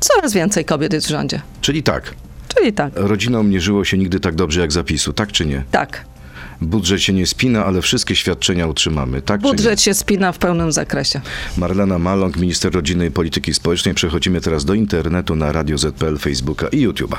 Coraz 0.00 0.32
więcej 0.32 0.64
kobiet 0.64 0.92
jest 0.92 1.06
w 1.06 1.10
rządzie. 1.10 1.40
Czyli 1.60 1.82
tak. 1.82 2.14
Czyli 2.54 2.72
tak, 2.72 2.92
Rodzinom 2.96 3.50
nie 3.50 3.60
żyło 3.60 3.84
się 3.84 3.98
nigdy 3.98 4.20
tak 4.20 4.34
dobrze 4.34 4.60
jak 4.60 4.72
zapisu, 4.72 5.12
tak 5.12 5.32
czy 5.32 5.46
nie? 5.46 5.62
tak. 5.70 6.04
Budżet 6.60 7.02
się 7.02 7.12
nie 7.12 7.26
spina, 7.26 7.64
ale 7.64 7.82
wszystkie 7.82 8.16
świadczenia 8.16 8.66
utrzymamy, 8.66 9.22
tak 9.22 9.40
Budżet 9.40 9.80
się 9.80 9.94
spina 9.94 10.32
w 10.32 10.38
pełnym 10.38 10.72
zakresie. 10.72 11.20
Marlena 11.56 11.98
Maląg, 11.98 12.36
minister 12.36 12.72
rodziny 12.72 13.06
i 13.06 13.10
polityki 13.10 13.54
społecznej. 13.54 13.94
Przechodzimy 13.94 14.40
teraz 14.40 14.64
do 14.64 14.74
internetu 14.74 15.36
na 15.36 15.52
Radio 15.52 15.78
ZPL, 15.78 16.18
Facebooka 16.18 16.68
i 16.68 16.88
YouTube'a. 16.88 17.16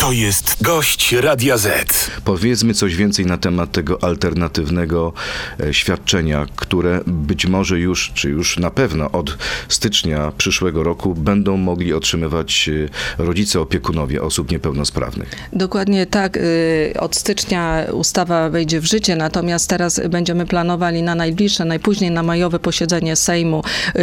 To 0.00 0.12
jest 0.12 0.62
gość 0.62 1.12
Radia 1.12 1.56
Z. 1.56 2.10
Powiedzmy 2.24 2.74
coś 2.74 2.96
więcej 2.96 3.26
na 3.26 3.38
temat 3.38 3.72
tego 3.72 4.04
alternatywnego 4.04 5.12
e, 5.60 5.74
świadczenia, 5.74 6.46
które 6.56 7.00
być 7.06 7.46
może 7.46 7.78
już, 7.78 8.12
czy 8.14 8.28
już 8.30 8.58
na 8.58 8.70
pewno 8.70 9.10
od 9.10 9.38
stycznia 9.68 10.32
przyszłego 10.38 10.82
roku 10.82 11.14
będą 11.14 11.56
mogli 11.56 11.92
otrzymywać 11.92 12.70
e, 13.18 13.24
rodzice 13.24 13.60
opiekunowie 13.60 14.22
osób 14.22 14.50
niepełnosprawnych. 14.50 15.34
Dokładnie 15.52 16.06
tak. 16.06 16.36
y, 16.36 16.92
Od 16.98 17.16
stycznia 17.16 17.86
ustawa 17.92 18.50
wejdzie 18.50 18.80
w 18.80 18.84
życie, 18.84 19.16
natomiast 19.16 19.68
teraz 19.68 20.00
będziemy 20.08 20.46
planowali 20.46 21.02
na 21.02 21.14
najbliższe, 21.14 21.64
najpóźniej 21.64 22.10
na 22.10 22.22
majowe 22.22 22.58
posiedzenie 22.58 23.16
Sejmu 23.16 23.62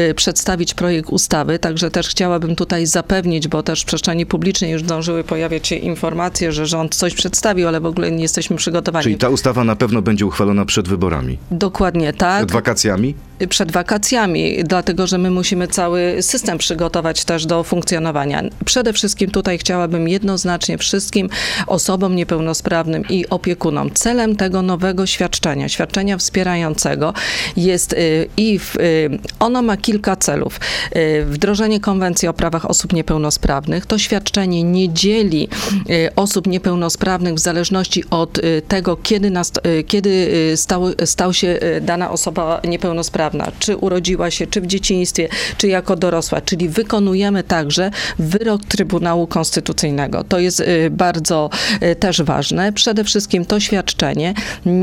y, 0.10 0.14
przedstawić 0.14 0.74
projekt 0.74 1.10
ustawy. 1.10 1.60
Także 1.60 1.92
też 1.92 2.08
chciałabym 2.10 2.56
tutaj 2.56 2.86
zapewnić, 2.86 3.48
bo 3.48 3.64
też 3.64 3.82
w 3.82 3.86
przestrzeni 3.86 4.26
publicznej 4.26 4.72
już 4.72 4.82
zdążyły 4.82 5.24
pojawiać 5.24 5.68
się 5.68 5.87
informacje, 5.88 6.52
że 6.52 6.66
rząd 6.66 6.96
coś 6.96 7.14
przedstawił, 7.14 7.68
ale 7.68 7.82
w 7.82 7.86
ogóle 7.86 8.12
nie 8.12 8.22
jesteśmy 8.22 8.56
przygotowani. 8.56 9.04
Czyli 9.04 9.18
ta 9.18 9.30
ustawa 9.30 9.64
na 9.64 9.76
pewno 9.76 10.02
będzie 10.02 10.26
uchwalona 10.26 10.66
przed 10.66 10.88
wyborami. 10.88 11.38
Dokładnie 11.52 12.14
tak. 12.14 12.38
Przed 12.38 12.52
wakacjami? 12.52 13.16
Przed 13.50 13.72
wakacjami, 13.72 14.64
dlatego 14.64 15.08
że 15.08 15.18
my 15.18 15.32
musimy 15.32 15.68
cały 15.68 16.18
system 16.22 16.58
przygotować 16.58 17.26
też 17.26 17.46
do 17.46 17.64
funkcjonowania. 17.64 18.44
Przede 18.66 18.94
wszystkim 18.94 19.32
tutaj 19.32 19.58
chciałabym 19.58 20.08
jednoznacznie 20.08 20.78
wszystkim 20.78 21.30
osobom 21.68 22.16
niepełnosprawnym 22.16 23.04
i 23.10 23.30
opiekunom 23.30 23.92
celem 23.94 24.36
tego 24.36 24.62
nowego 24.62 25.06
świadczenia, 25.06 25.70
świadczenia 25.70 26.18
wspierającego 26.18 27.14
jest 27.58 27.94
y, 27.94 28.30
i 28.38 28.60
w, 28.60 28.76
y, 28.76 29.10
ono 29.40 29.62
ma 29.62 29.78
kilka 29.78 30.16
celów. 30.16 30.60
Y, 30.96 31.26
Wdrożenie 31.26 31.80
konwencji 31.80 32.28
o 32.28 32.34
prawach 32.34 32.66
osób 32.66 32.94
niepełnosprawnych. 32.94 33.86
To 33.86 33.98
świadczenie 33.98 34.64
nie 34.64 34.94
dzieli 34.94 35.48
osób 36.16 36.48
niepełnosprawnych 36.48 37.34
w 37.34 37.40
zależności 37.40 38.04
od 38.10 38.40
tego, 38.68 38.98
kiedy, 38.98 39.30
nast, 39.30 39.60
y, 39.68 39.84
kiedy 39.84 40.28
stał, 40.56 40.84
stał 41.06 41.34
się 41.34 41.60
dana 41.82 42.12
osoba 42.12 42.62
niepełnosprawna, 42.68 43.27
czy 43.60 43.78
urodziła 43.78 44.32
się, 44.32 44.48
czy 44.48 44.62
w 44.62 44.68
dzieciństwie, 44.68 45.30
czy 45.58 45.68
jako 45.68 45.96
dorosła, 45.96 46.42
czyli 46.42 46.70
wykonujemy 46.70 47.44
także 47.44 47.92
wyrok 48.20 48.66
Trybunału 48.66 49.28
Konstytucyjnego. 49.28 50.24
To 50.24 50.40
jest 50.40 50.60
y, 50.60 50.90
bardzo 50.92 51.50
y, 51.84 51.96
też 51.96 52.22
ważne. 52.22 52.74
Przede 52.74 53.04
wszystkim 53.04 53.46
to 53.46 53.60
świadczenie 53.60 54.34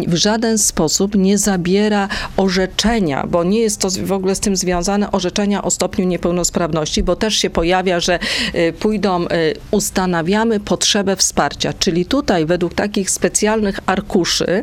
w 0.06 0.14
żaden 0.14 0.58
sposób 0.58 1.14
nie 1.14 1.38
zabiera 1.38 2.08
orzeczenia, 2.36 3.26
bo 3.28 3.44
nie 3.44 3.60
jest 3.60 3.80
to 3.80 3.88
w 4.04 4.12
ogóle 4.12 4.34
z 4.34 4.40
tym 4.40 4.56
związane, 4.56 5.12
orzeczenia 5.12 5.62
o 5.62 5.70
stopniu 5.70 6.06
niepełnosprawności, 6.06 7.02
bo 7.02 7.16
też 7.16 7.34
się 7.34 7.50
pojawia, 7.50 8.00
że 8.00 8.18
y, 8.54 8.72
pójdą, 8.72 9.26
ustanawiamy 9.70 10.60
potrzebę 10.60 11.16
wsparcia, 11.16 11.72
czyli 11.72 12.06
tutaj 12.06 12.46
według 12.46 12.74
takich 12.74 13.10
specjalnych 13.10 13.80
arkuszy 13.86 14.62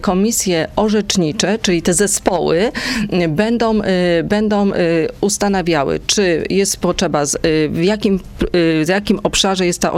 komisje 0.00 0.68
orzecznicze, 0.76 1.58
czyli 1.58 1.82
te 1.82 1.94
zespoły 1.94 2.72
będą, 3.28 3.80
y, 3.80 3.84
będą 4.24 4.72
y, 4.72 4.74
ustanawiały, 5.20 6.00
czy 6.06 6.44
jest 6.50 6.76
potrzeba, 6.76 7.22
y, 7.22 7.68
w 7.68 7.84
jakim, 7.84 8.20
w 8.84 8.88
jakim 8.88 9.20
obszarze 9.22 9.66
jest 9.66 9.80
ta 9.80 9.92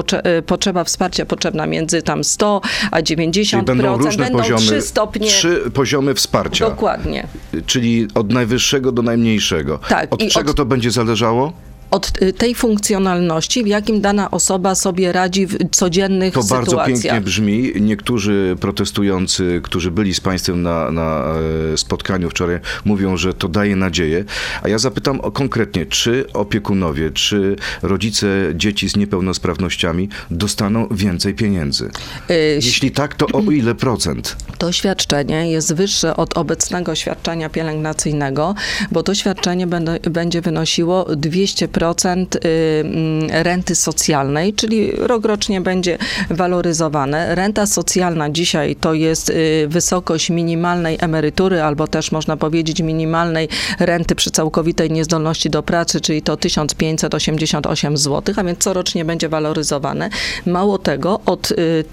potrzeba 0.47 0.85
wsparcia 0.85 1.27
potrzebna 1.27 1.67
między 1.67 2.03
tam 2.03 2.25
100 2.25 2.61
a 2.91 3.01
90%. 3.03 3.45
Czyli 3.51 3.63
będą 3.63 3.97
różne 3.97 4.31
poziomy, 4.31 4.61
trzy 4.61 4.83
stopnie. 4.83 5.27
trzy 5.27 5.63
poziomy 5.75 6.15
wsparcia. 6.15 6.71
Dokładnie. 6.71 7.27
Czyli 7.67 8.09
od 8.15 8.33
najwyższego 8.33 8.93
do 8.93 9.03
najmniejszego. 9.03 9.79
Tak, 9.89 10.15
Od 10.15 10.29
czego 10.29 10.51
od- 10.51 10.57
to 10.57 10.65
będzie 10.65 10.91
zależało? 10.91 11.53
Od 11.93 12.23
y, 12.23 12.33
tej 12.33 12.55
funkcjonalności, 12.55 13.65
w 13.65 13.67
jakim 13.67 14.01
dana 14.01 14.31
osoba 14.31 14.75
sobie 14.75 15.13
radzi 15.13 15.47
w 15.47 15.57
codziennych 15.71 16.35
To 16.35 16.43
sytuacjach. 16.43 16.77
bardzo 16.77 16.87
pięknie 16.87 17.21
brzmi. 17.21 17.73
Niektórzy 17.81 18.57
protestujący, 18.61 19.61
którzy 19.65 19.91
byli 19.91 20.15
z 20.15 20.21
Państwem 20.21 20.63
na, 20.63 20.91
na 20.91 21.25
e, 21.73 21.77
spotkaniu 21.77 22.31
wczoraj, 22.31 22.59
mówią, 22.85 23.17
że 23.17 23.35
to 23.35 23.49
daje 23.49 23.77
nadzieję. 23.77 24.25
A 24.63 24.69
ja 24.69 24.79
zapytam 24.79 25.21
o 25.21 25.31
konkretnie, 25.33 25.87
czy 25.87 26.33
opiekunowie, 26.33 27.11
czy 27.11 27.57
rodzice 27.83 28.27
dzieci 28.55 28.89
z 28.89 28.97
niepełnosprawnościami 28.97 30.09
dostaną 30.31 30.89
więcej 30.91 31.35
pieniędzy? 31.35 31.91
Y, 32.31 32.35
Jeśli 32.55 32.91
tak, 32.91 33.15
to 33.15 33.27
o 33.27 33.41
ile 33.41 33.75
procent? 33.75 34.37
To 34.59 34.73
świadczenie 34.73 35.51
jest 35.51 35.75
wyższe 35.75 36.17
od 36.17 36.37
obecnego 36.39 36.95
świadczenia 36.95 37.49
pielęgnacyjnego, 37.51 38.55
bo 38.93 39.03
to 39.03 39.15
świadczenie 39.15 39.67
będzie 40.11 40.41
wynosiło 40.41 41.05
200% 41.05 41.82
y, 41.83 42.49
mm, 42.81 43.31
renty 43.31 43.75
socjalnej, 43.75 44.55
czyli 44.55 44.93
rokrocznie 44.93 45.61
będzie 45.61 45.99
waloryzowane. 46.31 47.35
Renta 47.35 47.67
socjalna 47.67 48.31
dzisiaj 48.31 48.77
to 48.77 48.95
jest 48.95 49.31
y, 49.31 49.67
wysokość 49.69 50.31
minimalnej 50.31 50.99
emerytury, 51.01 51.63
albo 51.63 51.87
też 51.87 52.13
można 52.13 52.37
powiedzieć 52.37 52.83
minimalnej 52.83 53.49
renty 53.79 54.15
przy 54.15 54.31
całkowitej 54.31 54.91
niezdolności 54.91 55.51
do 55.51 55.63
pracy, 55.63 56.01
czyli 56.01 56.23
to 56.23 56.37
1588 56.37 57.97
zł, 57.97 58.35
a 58.39 58.45
więc 58.45 58.59
corocznie 58.59 59.05
będzie 59.05 59.29
waloryzowane. 59.29 60.11
Mało 60.47 60.79
tego, 60.79 61.21
od 61.27 61.51
y, 61.51 61.85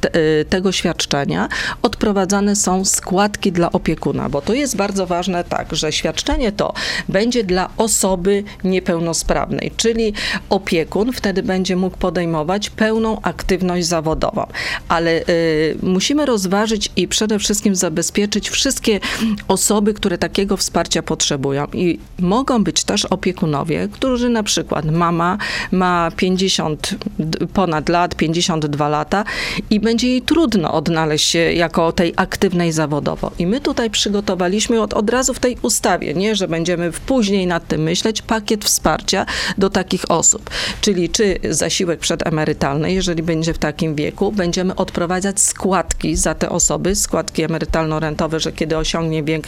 tego 0.50 0.72
świadczenia 0.72 1.50
odprowadzane 1.82 2.56
są 2.56 2.86
składki 2.86 3.52
dla 3.52 3.72
opiekuna, 3.72 4.30
bo 4.30 4.42
to 4.42 4.54
jest 4.54 4.76
bardzo 4.76 5.08
ważne 5.08 5.44
tak, 5.44 5.76
że 5.76 5.92
świadczenie 5.92 6.52
to 6.52 6.74
będzie 7.10 7.44
dla 7.44 7.70
osoby 7.78 8.44
niepełnosprawnej, 8.64 9.72
czyli 9.80 10.14
opiekun 10.50 11.14
wtedy 11.14 11.44
będzie 11.44 11.76
mógł 11.76 11.98
podejmować 11.98 12.70
pełną 12.70 13.22
aktywność 13.22 13.88
zawodową. 13.88 14.48
Ale 14.88 15.22
y, 15.22 15.78
musimy 15.84 16.26
rozważyć 16.26 16.90
i 16.96 17.08
przede 17.08 17.40
wszystkim 17.40 17.76
zabezpieczyć 17.76 18.50
wszystkie 18.50 19.00
osoby, 19.48 19.94
które 19.94 20.18
takiego 20.18 20.58
wsparcia 20.58 21.04
potrzebują. 21.04 21.68
I 21.74 22.00
mogą 22.20 22.64
być 22.64 22.84
też 22.84 23.06
opiekunowie, 23.06 23.88
którzy 23.92 24.30
na 24.30 24.44
przykład 24.44 24.86
mama 24.86 25.38
ma 25.72 26.12
50 26.16 26.96
d- 27.20 27.48
ponad 27.48 27.90
lat, 27.90 28.16
52 28.16 28.90
lata 28.90 29.24
i 29.70 29.80
będzie 29.80 30.08
jej 30.08 30.22
trudno 30.22 30.74
odnaleźć 30.74 31.30
się 31.30 31.40
jako 31.54 31.92
tej 31.92 32.14
aktywnej 32.16 32.72
zawodowo. 32.72 33.32
I 33.40 33.48
my 33.48 33.62
tutaj 33.62 33.90
przygotowaliśmy 33.90 34.82
od, 34.82 34.94
od 34.94 35.10
razu 35.10 35.34
w 35.34 35.40
tej 35.40 35.58
ustawie, 35.62 36.14
nie, 36.14 36.36
że 36.36 36.48
będziemy 36.48 36.92
później 36.92 37.48
nad 37.48 37.68
tym 37.68 37.82
myśleć, 37.84 38.22
pakiet 38.22 38.66
wsparcia 38.66 39.26
do 39.60 39.70
takich 39.70 40.12
osób. 40.12 40.50
Czyli 40.82 41.10
czy 41.10 41.40
zasiłek 41.50 42.00
przedemerytalny, 42.00 42.94
jeżeli 42.94 43.24
będzie 43.24 43.54
w 43.54 43.58
takim 43.58 43.96
wieku, 43.96 44.32
będziemy 44.32 44.76
odprowadzać 44.76 45.40
składki 45.40 46.16
za 46.16 46.36
te 46.36 46.50
osoby, 46.50 46.96
składki 46.96 47.44
emerytalno-rentowe, 47.44 48.40
że 48.40 48.52
kiedy 48.52 48.78
osiągnie 48.78 49.24
wiek 49.24 49.48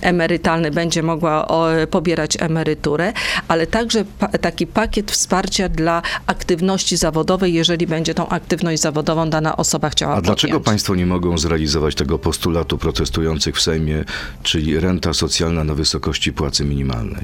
emerytalny, 0.00 0.70
będzie 0.70 1.02
mogła 1.02 1.46
pobierać 1.90 2.36
emeryturę, 2.40 3.12
ale 3.48 3.66
także 3.66 4.04
pa, 4.18 4.28
taki 4.28 4.66
pakiet 4.66 5.10
wsparcia 5.12 5.68
dla 5.68 6.02
aktywności 6.26 6.96
zawodowej, 6.96 7.54
jeżeli 7.54 7.86
będzie 7.86 8.14
tą 8.14 8.28
aktywność 8.28 8.82
zawodową 8.82 9.30
dana 9.30 9.56
osoba 9.56 9.90
chciała 9.90 10.14
A 10.14 10.20
dlaczego 10.20 10.52
podjąć. 10.52 10.64
państwo 10.66 10.94
nie 10.94 11.06
mogą 11.06 11.38
zrealizować 11.38 11.94
tego 11.94 12.18
postulatu 12.18 12.78
protestujących 12.78 13.56
w 13.56 13.62
Sejmie, 13.62 14.04
czyli 14.42 14.80
renta 14.80 15.12
socjalna 15.14 15.64
na 15.64 15.74
wysokości 15.74 16.32
płacy 16.32 16.64
minimalnej? 16.64 17.22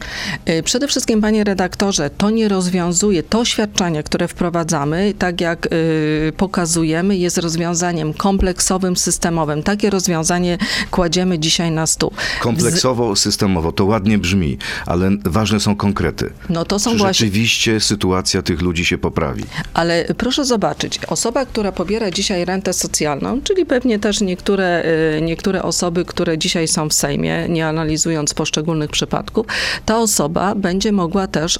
Y, 0.49 0.62
Przede 0.62 0.88
wszystkim, 0.88 1.21
panie 1.21 1.45
redaktorze, 1.45 2.11
to 2.11 2.28
nie 2.31 2.49
rozwiązuje, 2.49 3.23
to 3.23 3.45
świadczenie, 3.45 4.03
które 4.03 4.29
wprowadzamy, 4.29 5.15
tak 5.19 5.41
jak 5.41 5.67
y, 5.67 6.33
pokazujemy, 6.37 7.17
jest 7.17 7.39
rozwiązaniem 7.39 8.15
kompleksowym, 8.15 8.97
systemowym. 8.97 9.63
Takie 9.63 9.91
rozwiązanie 9.91 10.59
kładziemy 10.91 11.39
dzisiaj 11.39 11.71
na 11.71 11.87
stół. 11.87 12.13
Kompleksowo, 12.41 13.17
systemowo, 13.17 13.73
to 13.73 13.85
ładnie 13.85 14.19
brzmi, 14.19 14.59
ale 14.87 15.11
ważne 15.25 15.61
są 15.61 15.77
konkrety. 15.77 16.31
No 16.49 16.65
to 16.65 16.79
są 16.79 16.91
Czy 16.91 16.97
właśnie. 16.97 17.27
rzeczywiście 17.27 17.81
sytuacja 17.81 18.43
tych 18.43 18.63
ludzi 18.63 18.85
się 18.85 18.99
poprawi? 18.99 19.45
Ale 19.75 20.05
proszę 20.19 20.45
zobaczyć, 20.45 21.01
osoba, 21.07 21.47
która 21.47 21.73
pobiera 21.73 22.11
dzisiaj 22.11 22.45
rentę 22.45 22.73
socjalną, 22.73 23.41
czyli 23.43 23.67
pewnie 23.67 23.99
też 23.99 24.21
niektóre, 24.21 24.85
y, 25.17 25.23
niektóre 25.23 25.63
osoby, 25.63 26.05
które 26.05 26.39
dzisiaj 26.39 26.69
są 26.69 26.89
w 26.89 26.93
Sejmie, 26.93 27.47
nie 27.49 27.67
analizując 27.67 28.35
poszczególnych 28.35 28.91
przypadków, 28.91 29.47
ta 29.87 29.99
osoba 29.99 30.55
będzie 30.55 30.93
mogła 30.93 31.27
też 31.27 31.59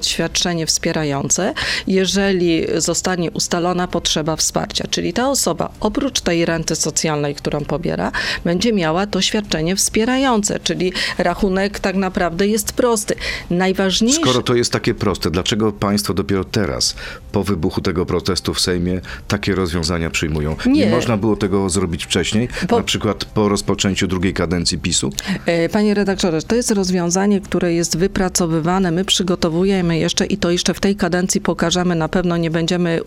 świadczenie 0.00 0.66
wspierające, 0.66 1.54
jeżeli 1.86 2.66
zostanie 2.76 3.30
ustalona 3.30 3.88
potrzeba 3.88 4.36
wsparcia. 4.36 4.84
Czyli 4.90 5.12
ta 5.12 5.30
osoba 5.30 5.70
oprócz 5.80 6.20
tej 6.20 6.44
renty 6.44 6.76
socjalnej, 6.76 7.34
którą 7.34 7.64
pobiera, 7.64 8.12
będzie 8.44 8.72
miała 8.72 9.06
to 9.06 9.20
świadczenie 9.22 9.76
wspierające, 9.76 10.60
czyli 10.60 10.92
rachunek 11.18 11.80
tak 11.80 11.96
naprawdę 11.96 12.46
jest 12.46 12.72
prosty. 12.72 13.14
Najważniejsze. 13.50 14.20
Skoro 14.20 14.42
to 14.42 14.54
jest 14.54 14.72
takie 14.72 14.94
proste, 14.94 15.30
dlaczego 15.30 15.72
państwo 15.72 16.14
dopiero 16.14 16.44
teraz, 16.44 16.94
po 17.32 17.44
wybuchu 17.44 17.80
tego 17.80 18.06
protestu 18.06 18.54
w 18.54 18.60
Sejmie, 18.60 19.00
takie 19.28 19.54
rozwiązania 19.54 20.10
przyjmują? 20.10 20.56
Nie. 20.66 20.90
można 20.90 21.16
było 21.16 21.36
tego 21.36 21.70
zrobić 21.70 22.04
wcześniej, 22.04 22.48
Bo- 22.68 22.76
na 22.76 22.82
przykład 22.84 23.24
po 23.24 23.48
rozpoczęciu 23.48 24.06
drugiej 24.06 24.34
kadencji 24.34 24.78
PiSu? 24.78 25.10
E, 25.46 25.68
Panie 25.68 25.94
redaktorze, 25.94 26.42
to 26.42 26.54
jest 26.54 26.70
rozwiązanie, 26.70 27.40
które 27.40 27.72
jest 27.74 27.96
wypracowywane. 27.96 28.90
My 28.90 29.04
przygotowujemy 29.04 29.77
jeszcze 29.82 30.26
i 30.26 30.36
to 30.36 30.50
jeszcze 30.50 30.74
w 30.74 30.80
tej 30.80 30.96
kadencji 30.96 31.40
pokażemy. 31.40 31.94
Na 31.94 32.08
pewno 32.08 32.36
nie 32.36 32.50
będziemy 32.50 33.00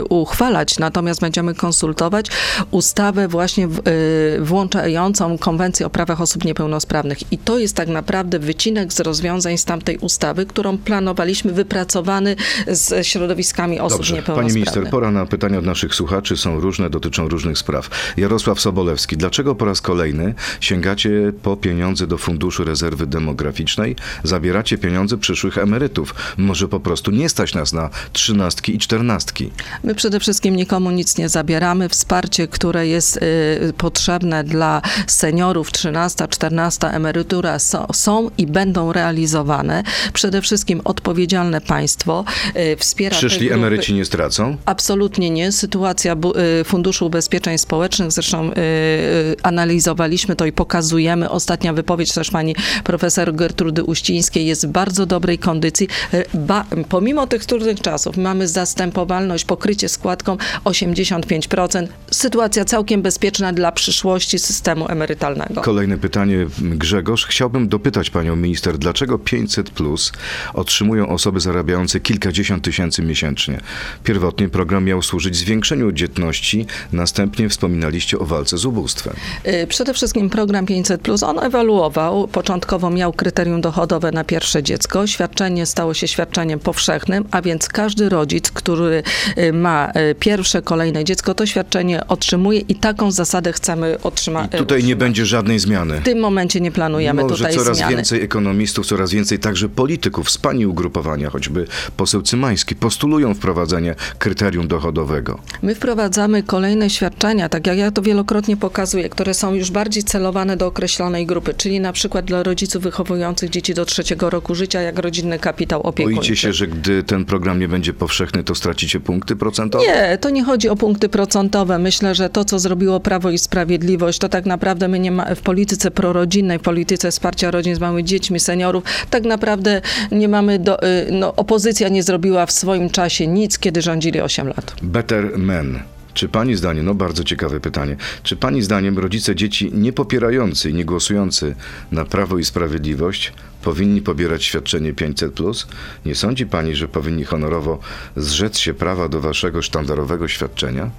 y, 0.00 0.04
uchwalać, 0.04 0.78
natomiast 0.78 1.20
będziemy 1.20 1.54
konsultować 1.54 2.26
ustawę 2.70 3.28
właśnie 3.28 3.68
w, 3.68 3.88
y, 3.88 4.38
włączającą 4.40 5.38
konwencję 5.38 5.86
o 5.86 5.90
prawach 5.90 6.20
osób 6.20 6.44
niepełnosprawnych. 6.44 7.32
I 7.32 7.38
to 7.38 7.58
jest 7.58 7.76
tak 7.76 7.88
naprawdę 7.88 8.38
wycinek 8.38 8.92
z 8.92 9.00
rozwiązań 9.00 9.58
z 9.58 9.64
tamtej 9.64 9.96
ustawy, 9.96 10.46
którą 10.46 10.78
planowaliśmy, 10.78 11.52
wypracowany 11.52 12.36
z 12.66 13.06
środowiskami 13.06 13.80
osób 13.80 13.98
Dobrze, 13.98 14.12
pani 14.12 14.20
niepełnosprawnych. 14.20 14.54
minister, 14.54 14.90
pora 14.90 15.10
na 15.10 15.26
pytania 15.26 15.58
od 15.58 15.64
naszych 15.64 15.94
słuchaczy. 15.94 16.36
Są 16.36 16.60
różne, 16.60 16.90
dotyczą 16.90 17.28
różnych 17.28 17.58
spraw. 17.58 17.90
Jarosław 18.16 18.60
Sobolewski, 18.60 19.16
dlaczego 19.16 19.54
po 19.54 19.64
raz 19.64 19.80
kolejny 19.80 20.34
sięgacie 20.60 21.32
po 21.42 21.56
pieniądze 21.56 22.06
do 22.06 22.18
Funduszu 22.18 22.64
Rezerwy 22.64 23.06
Demograficznej, 23.06 23.96
zabieracie 24.24 24.78
pieniądze 24.78 25.18
przyszłych 25.18 25.58
emerytów? 25.58 26.07
Może 26.36 26.68
po 26.68 26.80
prostu 26.80 27.10
nie 27.10 27.28
stać 27.28 27.54
nas 27.54 27.72
na 27.72 27.90
trzynastki 28.12 28.74
i 28.76 28.78
czternastki? 28.78 29.50
My 29.84 29.94
przede 29.94 30.20
wszystkim 30.20 30.56
nikomu 30.56 30.90
nic 30.90 31.18
nie 31.18 31.28
zabieramy. 31.28 31.88
Wsparcie, 31.88 32.48
które 32.48 32.86
jest 32.86 33.16
y, 33.16 33.72
potrzebne 33.78 34.44
dla 34.44 34.82
seniorów, 35.06 35.72
13, 35.72 36.28
14 36.28 36.86
emerytura 36.86 37.58
są, 37.58 37.86
są 37.92 38.30
i 38.38 38.46
będą 38.46 38.92
realizowane. 38.92 39.82
Przede 40.12 40.42
wszystkim 40.42 40.80
odpowiedzialne 40.84 41.60
państwo 41.60 42.24
y, 42.56 42.76
wspiera 42.76 43.16
Przyszli 43.16 43.52
emeryci 43.52 43.94
nie 43.94 44.04
stracą? 44.04 44.56
Absolutnie 44.64 45.30
nie. 45.30 45.52
Sytuacja 45.52 46.16
y, 46.60 46.64
Funduszu 46.64 47.06
Ubezpieczeń 47.06 47.58
Społecznych, 47.58 48.12
zresztą 48.12 48.50
y, 48.50 48.58
y, 48.58 49.36
analizowaliśmy 49.42 50.36
to 50.36 50.46
i 50.46 50.52
pokazujemy. 50.52 51.30
Ostatnia 51.30 51.72
wypowiedź 51.72 52.12
też 52.12 52.30
pani 52.30 52.54
profesor 52.84 53.34
Gertrudy 53.34 53.84
Uścińskiej 53.84 54.46
jest 54.46 54.66
w 54.66 54.70
bardzo 54.70 55.06
dobrej 55.06 55.38
kondycji. 55.38 55.88
Ba, 56.34 56.64
pomimo 56.88 57.26
tych 57.26 57.44
trudnych 57.44 57.80
czasów 57.80 58.16
mamy 58.16 58.48
zastępowalność, 58.48 59.44
pokrycie 59.44 59.88
składką 59.88 60.36
85%. 60.64 61.86
Sytuacja 62.10 62.64
całkiem 62.64 63.02
bezpieczna 63.02 63.52
dla 63.52 63.72
przyszłości 63.72 64.38
systemu 64.38 64.88
emerytalnego. 64.88 65.60
Kolejne 65.60 65.98
pytanie, 65.98 66.46
Grzegorz. 66.60 67.26
Chciałbym 67.26 67.68
dopytać 67.68 68.10
panią 68.10 68.36
minister, 68.36 68.78
dlaczego 68.78 69.18
500 69.18 69.70
plus 69.70 70.12
otrzymują 70.54 71.08
osoby 71.08 71.40
zarabiające 71.40 72.00
kilkadziesiąt 72.00 72.64
tysięcy 72.64 73.02
miesięcznie? 73.02 73.60
Pierwotnie 74.04 74.48
program 74.48 74.84
miał 74.84 75.02
służyć 75.02 75.36
zwiększeniu 75.36 75.92
dzietności, 75.92 76.66
następnie 76.92 77.48
wspominaliście 77.48 78.18
o 78.18 78.24
walce 78.24 78.58
z 78.58 78.64
ubóstwem. 78.64 79.14
Y, 79.46 79.66
Przede 79.66 79.94
wszystkim 79.94 80.30
program 80.30 80.66
500, 80.66 81.08
on 81.22 81.38
ewaluował. 81.38 82.28
Początkowo 82.28 82.90
miał 82.90 83.12
kryterium 83.12 83.60
dochodowe 83.60 84.12
na 84.12 84.24
pierwsze 84.24 84.62
dziecko. 84.62 85.06
Świadczenie 85.06 85.66
stało 85.66 85.87
się 85.94 86.08
świadczeniem 86.08 86.58
powszechnym, 86.58 87.24
a 87.30 87.42
więc 87.42 87.68
każdy 87.68 88.08
rodzic, 88.08 88.50
który 88.50 89.02
y, 89.38 89.52
ma 89.52 89.92
y, 90.10 90.14
pierwsze, 90.14 90.62
kolejne 90.62 91.04
dziecko, 91.04 91.34
to 91.34 91.46
świadczenie 91.46 92.06
otrzymuje 92.06 92.60
i 92.60 92.74
taką 92.74 93.10
zasadę 93.10 93.52
chcemy 93.52 93.98
otrzymać. 94.02 94.54
I 94.54 94.56
tutaj 94.56 94.84
nie 94.84 94.96
będzie 94.96 95.26
żadnej 95.26 95.58
zmiany. 95.58 96.00
W 96.00 96.04
tym 96.04 96.20
momencie 96.20 96.60
nie 96.60 96.72
planujemy 96.72 97.22
Mimo, 97.22 97.36
że 97.36 97.44
tutaj 97.44 97.56
coraz 97.56 97.76
zmiany. 97.76 97.96
więcej 97.96 98.22
ekonomistów, 98.22 98.86
coraz 98.86 99.10
więcej 99.10 99.38
także 99.38 99.68
polityków 99.68 100.30
z 100.30 100.38
pani 100.38 100.66
ugrupowania, 100.66 101.30
choćby 101.30 101.66
poseł 101.96 102.22
Cymański, 102.22 102.76
postulują 102.76 103.34
wprowadzenie 103.34 103.94
kryterium 104.18 104.68
dochodowego. 104.68 105.38
My 105.62 105.74
wprowadzamy 105.74 106.42
kolejne 106.42 106.90
świadczenia, 106.90 107.48
tak 107.48 107.66
jak 107.66 107.78
ja 107.78 107.90
to 107.90 108.02
wielokrotnie 108.02 108.56
pokazuję, 108.56 109.08
które 109.08 109.34
są 109.34 109.54
już 109.54 109.70
bardziej 109.70 110.04
celowane 110.04 110.56
do 110.56 110.66
określonej 110.66 111.26
grupy, 111.26 111.54
czyli 111.54 111.80
na 111.80 111.92
przykład 111.92 112.24
dla 112.24 112.42
rodziców 112.42 112.82
wychowujących 112.82 113.50
dzieci 113.50 113.74
do 113.74 113.84
trzeciego 113.84 114.30
roku 114.30 114.54
życia, 114.54 114.80
jak 114.80 114.98
rodzinny 114.98 115.38
kapitał 115.38 115.77
opiekuńczy. 115.82 116.20
Boicie 116.20 116.36
się, 116.36 116.52
że 116.52 116.66
gdy 116.66 117.02
ten 117.02 117.24
program 117.24 117.58
nie 117.58 117.68
będzie 117.68 117.92
powszechny, 117.92 118.44
to 118.44 118.54
stracicie 118.54 119.00
punkty 119.00 119.36
procentowe? 119.36 119.84
Nie, 119.84 120.18
to 120.20 120.30
nie 120.30 120.44
chodzi 120.44 120.68
o 120.68 120.76
punkty 120.76 121.08
procentowe. 121.08 121.78
Myślę, 121.78 122.14
że 122.14 122.30
to, 122.30 122.44
co 122.44 122.58
zrobiło 122.58 123.00
Prawo 123.00 123.30
i 123.30 123.38
Sprawiedliwość, 123.38 124.18
to 124.18 124.28
tak 124.28 124.46
naprawdę 124.46 124.88
my 124.88 124.98
nie 124.98 125.10
ma, 125.10 125.34
w 125.34 125.40
polityce 125.40 125.90
prorodzinnej, 125.90 126.58
w 126.58 126.62
polityce 126.62 127.10
wsparcia 127.10 127.50
rodzin 127.50 127.74
z 127.74 127.80
małymi 127.80 128.04
dziećmi, 128.04 128.40
seniorów, 128.40 128.84
tak 129.10 129.24
naprawdę 129.24 129.82
nie 130.12 130.28
mamy, 130.28 130.58
do, 130.58 130.82
y, 130.82 131.06
no, 131.10 131.34
opozycja 131.36 131.88
nie 131.88 132.02
zrobiła 132.02 132.46
w 132.46 132.52
swoim 132.52 132.90
czasie 132.90 133.26
nic, 133.26 133.58
kiedy 133.58 133.82
rządzili 133.82 134.20
8 134.20 134.46
lat. 134.46 134.74
Better 134.82 135.38
Men. 135.38 135.97
Czy 136.18 136.28
pani 136.28 136.56
zdaniem, 136.56 136.86
no 136.86 136.94
bardzo 136.94 137.24
ciekawe 137.24 137.60
pytanie, 137.60 137.96
czy 138.22 138.36
pani 138.36 138.62
zdaniem 138.62 138.98
rodzice 138.98 139.36
dzieci 139.36 139.70
nie 139.74 139.92
popierający 139.92 140.70
i 140.70 140.74
nie 140.74 140.84
głosujący 140.84 141.54
na 141.92 142.04
Prawo 142.04 142.38
i 142.38 142.44
Sprawiedliwość 142.44 143.32
powinni 143.62 144.02
pobierać 144.02 144.44
świadczenie 144.44 144.94
500+? 144.94 145.66
Nie 146.06 146.14
sądzi 146.14 146.46
pani, 146.46 146.74
że 146.74 146.88
powinni 146.88 147.24
honorowo 147.24 147.78
zrzec 148.16 148.58
się 148.58 148.74
prawa 148.74 149.08
do 149.08 149.20
waszego 149.20 149.62
sztandarowego 149.62 150.28
świadczenia? 150.28 150.90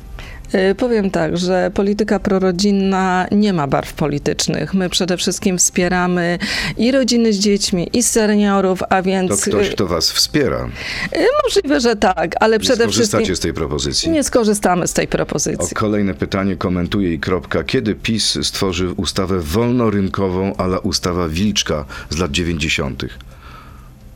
Y, 0.71 0.75
Powiem 0.75 1.11
tak, 1.11 1.37
że 1.37 1.71
polityka 1.73 2.19
prorodzinna 2.19 3.27
nie 3.31 3.53
ma 3.53 3.67
barw 3.67 3.93
politycznych. 3.93 4.73
My 4.73 4.89
przede 4.89 5.17
wszystkim 5.17 5.57
wspieramy 5.57 6.39
i 6.77 6.91
rodziny 6.91 7.33
z 7.33 7.39
dziećmi, 7.39 7.89
i 7.93 8.03
seniorów, 8.03 8.83
a 8.83 8.95
To 8.97 9.03
więc 9.03 9.45
ktoś, 9.45 9.67
y, 9.67 9.71
kto 9.71 9.87
was 9.87 10.11
wspiera. 10.11 10.69
y, 11.17 11.25
możliwe, 11.43 11.79
że 11.79 11.95
tak, 11.95 12.35
ale 12.39 12.55
Nie 12.55 12.59
przede 12.59 12.87
wszystkim 12.87 13.05
skorzystacie 13.05 13.35
z 13.35 13.39
tej 13.39 13.53
propozycji. 13.53 14.09
nie 14.11 14.23
skorzystamy 14.23 14.87
z 14.87 14.93
tej 14.93 15.05
O 15.05 15.09
propozycji. 15.09 15.75
kolejne 15.75 16.13
pytanie 16.13 16.55
komentuje 16.55 17.13
i 17.13 17.19
kropka. 17.19 17.63
Kiedy 17.63 17.95
PiS 17.95 18.37
stworzy 18.41 18.91
ustawę 18.93 19.39
wolnorynkową, 19.39 20.55
ale 20.57 20.79
ustawa 20.81 21.29
Wilczka 21.29 21.85
z 22.09 22.17
lat 22.17 22.31
90.? 22.31 22.99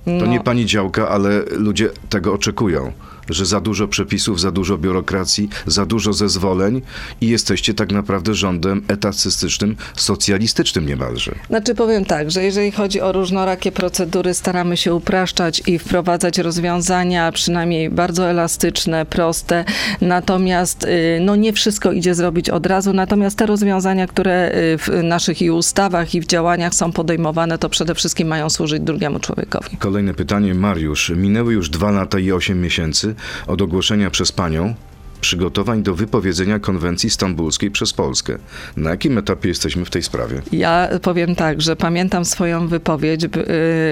To 0.06 0.12
No. 0.12 0.26
nie 0.26 0.40
pani 0.40 0.66
działka, 0.66 1.10
ale 1.10 1.40
ludzie 1.52 1.90
tego 2.10 2.34
oczekują. 2.34 2.92
Że 3.30 3.46
za 3.46 3.62
dużo 3.62 3.88
przepisów, 3.88 4.40
za 4.40 4.52
dużo 4.52 4.78
biurokracji, 4.78 5.50
za 5.68 5.86
dużo 5.86 6.14
zezwoleń 6.14 6.82
i 7.22 7.28
jesteście 7.28 7.74
tak 7.74 7.92
naprawdę 7.92 8.34
rządem 8.34 8.82
etacystycznym, 8.88 9.76
socjalistycznym 9.96 10.86
niemalże. 10.86 11.36
Znaczy 11.50 11.76
powiem 11.76 12.06
tak, 12.06 12.32
że 12.32 12.44
jeżeli 12.44 12.72
chodzi 12.72 13.02
o 13.02 13.12
różnorakie 13.12 13.72
procedury, 13.72 14.34
staramy 14.34 14.78
się 14.78 14.94
upraszczać 14.94 15.64
i 15.68 15.80
wprowadzać 15.80 16.38
rozwiązania 16.38 17.32
przynajmniej 17.32 17.90
bardzo 17.90 18.30
elastyczne, 18.30 19.06
proste. 19.06 19.66
Natomiast 20.02 20.84
y, 20.84 21.20
no 21.22 21.36
nie 21.36 21.54
wszystko 21.54 21.92
idzie 21.92 22.16
zrobić 22.16 22.50
od 22.50 22.66
razu. 22.66 22.94
Natomiast 22.94 23.38
te 23.38 23.46
rozwiązania, 23.46 24.08
które 24.08 24.52
y, 24.56 24.78
w 24.78 25.04
naszych 25.04 25.42
i 25.42 25.52
ustawach 25.52 26.16
i 26.16 26.22
w 26.22 26.26
działaniach 26.26 26.76
są 26.76 26.92
podejmowane, 26.92 27.58
to 27.58 27.70
przede 27.70 27.96
wszystkim 27.96 28.28
mają 28.28 28.50
służyć 28.50 28.84
drugiemu 28.84 29.20
człowiekowi. 29.20 29.78
Kolejne 29.78 30.14
pytanie, 30.14 30.54
Mariusz. 30.54 31.10
Minęły 31.16 31.54
już 31.54 31.70
dwa 31.70 31.92
lata 31.92 32.20
i 32.20 32.32
osiem 32.32 32.62
miesięcy 32.62 33.13
od 33.48 33.62
ogłoszenia 33.62 34.10
przez 34.10 34.32
panią 34.32 34.76
przygotowań 35.24 35.84
do 35.84 35.96
wypowiedzenia 35.96 36.60
konwencji 36.60 37.10
stambulskiej 37.10 37.72
przez 37.72 37.94
Polskę. 37.94 38.38
Na 38.78 38.90
jakim 38.90 39.18
etapie 39.18 39.50
jesteśmy 39.50 39.86
w 39.86 39.90
tej 39.90 40.04
sprawie? 40.04 40.42
Ja 40.52 40.90
powiem 41.02 41.36
tak, 41.36 41.62
że 41.62 41.76
pamiętam 41.76 42.26
swoją 42.26 42.68
wypowiedź, 42.68 43.28
b- 43.28 43.40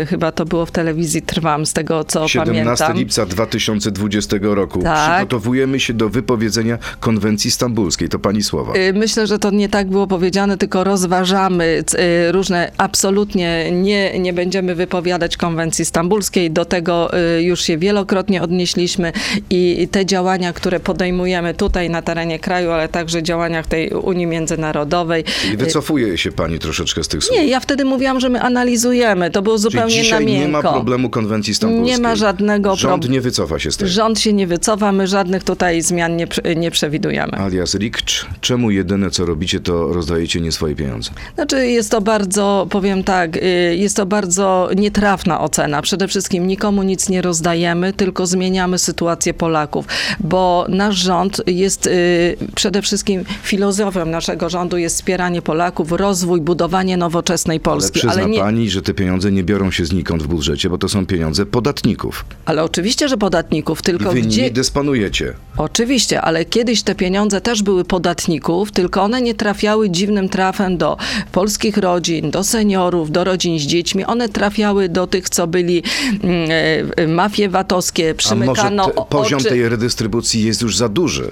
y, 0.02 0.06
chyba 0.06 0.32
to 0.32 0.46
było 0.46 0.66
w 0.66 0.72
telewizji 0.72 1.22
Trwam, 1.22 1.66
z 1.66 1.74
tego 1.74 2.04
co 2.04 2.28
17 2.28 2.64
pamiętam. 2.84 2.98
lipca 2.98 3.26
2020 3.26 4.38
roku. 4.42 4.82
Tak. 4.84 5.12
Przygotowujemy 5.16 5.80
się 5.80 5.94
do 5.94 6.10
wypowiedzenia 6.10 6.78
konwencji 7.00 7.52
stambulskiej. 7.52 8.10
To 8.10 8.20
pani 8.20 8.44
słowa. 8.44 8.74
Y, 8.76 8.94
Myślę, 8.94 9.28
że 9.28 9.40
to 9.40 9.52
nie 9.52 9.70
tak 9.70 9.90
było 9.90 10.08
powiedziane, 10.08 10.58
tylko 10.58 10.84
rozważamy 10.84 11.84
c- 11.86 12.00
y, 12.28 12.32
różne, 12.32 12.72
absolutnie 12.78 13.72
nie, 13.72 14.20
nie 14.20 14.34
będziemy 14.34 14.76
wypowiadać 14.76 15.38
konwencji 15.38 15.86
stambulskiej. 15.86 16.52
Do 16.52 16.66
tego 16.66 17.12
y, 17.38 17.44
już 17.44 17.62
się 17.62 17.78
wielokrotnie 17.78 18.42
odnieśliśmy 18.42 19.12
i 19.50 19.88
te 19.92 20.06
działania, 20.06 20.54
które 20.54 20.80
podejmujemy 20.80 21.21
tutaj 21.58 21.90
na 21.90 22.02
terenie 22.02 22.40
kraju, 22.40 22.72
ale 22.72 22.88
także 22.90 23.24
działaniach 23.24 23.68
tej 23.68 23.90
Unii 23.90 24.28
Międzynarodowej. 24.28 25.24
I 25.54 25.58
wycofuje 25.58 26.18
się 26.18 26.32
pani 26.32 26.60
troszeczkę 26.60 27.04
z 27.04 27.08
tych 27.08 27.24
słów. 27.24 27.38
Nie, 27.38 27.46
ja 27.46 27.60
wtedy 27.60 27.86
mówiłam, 27.86 28.20
że 28.20 28.30
my 28.30 28.42
analizujemy. 28.42 29.32
To 29.32 29.42
było 29.42 29.56
Czyli 29.56 29.64
zupełnie 29.64 29.96
na 29.98 30.04
dzisiaj 30.04 30.26
nie 30.26 30.48
ma 30.48 30.58
miękko. 30.58 30.74
problemu 30.74 31.10
konwencji 31.10 31.56
stambulskiej. 31.56 31.98
Nie 31.98 32.04
ma 32.04 32.16
żadnego 32.16 32.76
Rząd 32.76 33.06
prob- 33.06 33.10
nie 33.10 33.22
wycofa 33.22 33.60
się 33.60 33.72
z 33.72 33.78
tego. 33.78 33.92
Rząd 33.92 34.20
się 34.20 34.34
nie 34.34 34.48
wycofa, 34.48 34.92
my 34.92 35.08
żadnych 35.08 35.44
tutaj 35.44 35.82
zmian 35.82 36.16
nie, 36.16 36.28
nie 36.56 36.72
przewidujemy. 36.72 37.34
Alias 37.38 37.76
Rikcz, 37.76 38.26
czemu 38.42 38.72
jedyne 38.72 39.12
co 39.12 39.26
robicie, 39.26 39.60
to 39.60 39.94
rozdajecie 39.94 40.42
nie 40.42 40.52
swoje 40.52 40.76
pieniądze? 40.76 41.12
Znaczy 41.36 41.68
jest 41.68 41.92
to 41.92 42.02
bardzo, 42.02 42.68
powiem 42.70 43.04
tak, 43.04 43.38
y, 43.38 43.76
jest 43.76 43.96
to 43.98 44.06
bardzo 44.06 44.70
nietrafna 44.76 45.42
ocena. 45.42 45.82
Przede 45.82 46.08
wszystkim 46.08 46.48
nikomu 46.48 46.84
nic 46.84 47.10
nie 47.10 47.22
rozdajemy, 47.22 47.94
tylko 47.94 48.26
zmieniamy 48.26 48.78
sytuację 48.78 49.34
Polaków, 49.34 49.86
bo 50.20 50.66
nasz 50.70 50.96
rząd 51.12 51.42
jest 51.48 51.88
y, 51.88 52.38
przede 52.56 52.82
wszystkim 52.82 53.24
filozofią 53.44 54.06
naszego 54.06 54.50
rządu 54.50 54.78
jest 54.78 54.96
wspieranie 54.96 55.42
Polaków, 55.42 55.92
rozwój, 55.92 56.42
budowanie 56.42 56.98
nowoczesnej 56.98 57.56
Ale 57.56 57.64
Polski. 57.64 58.00
przyzna 58.00 58.14
Ale, 58.14 58.30
nie, 58.30 58.40
pani, 58.40 58.70
że 58.70 58.82
te 58.82 58.94
pieniądze 58.94 59.32
nie 59.32 59.44
biorą 59.44 59.72
się 59.72 59.86
znikąd 59.86 60.24
w 60.24 60.28
budżecie, 60.28 60.70
bo 60.70 60.78
to 60.78 60.90
są 60.90 61.06
pieniądze 61.06 61.46
podatników. 61.46 62.26
ale 62.46 62.64
oczywiście, 62.64 63.08
że 63.10 63.18
podatników, 63.18 63.80
I 63.80 63.84
tylko 63.84 64.12
wy 64.12 64.22
gdzie... 64.22 64.42
nimi 64.42 64.52
dysponujecie. 64.54 65.34
Oczywiście, 65.58 66.22
ale 66.22 66.46
kiedyś 66.46 66.84
te 66.84 66.96
pieniądze 66.96 67.42
też 67.42 67.64
były 67.64 67.84
podatników, 67.86 68.72
tylko 68.72 69.02
one 69.04 69.22
nie 69.22 69.34
trafiały 69.36 69.90
dziwnym 69.90 70.30
trafem 70.30 70.78
do 70.78 70.98
polskich 71.32 71.78
rodzin, 71.78 72.32
do 72.32 72.44
seniorów, 72.44 73.12
do 73.12 73.24
rodzin 73.24 73.60
z 73.60 73.62
dziećmi. 73.62 74.06
One 74.06 74.30
trafiały 74.30 74.90
do 74.90 75.08
tych, 75.08 75.30
co 75.30 75.48
byli 75.48 75.84
mm, 76.24 76.50
e, 76.98 77.08
mafie 77.08 77.50
VAT-owskie, 77.50 78.04
A 78.04 78.14
może 78.14 78.18
przymykano 78.18 78.86
te, 78.90 79.02
poziom 79.10 79.40
oczy. 79.40 79.50
tej 79.50 79.70
redystrybucji 79.70 80.44
jest 80.44 80.62
już 80.62 80.78
za 80.78 80.90
duży? 80.92 81.32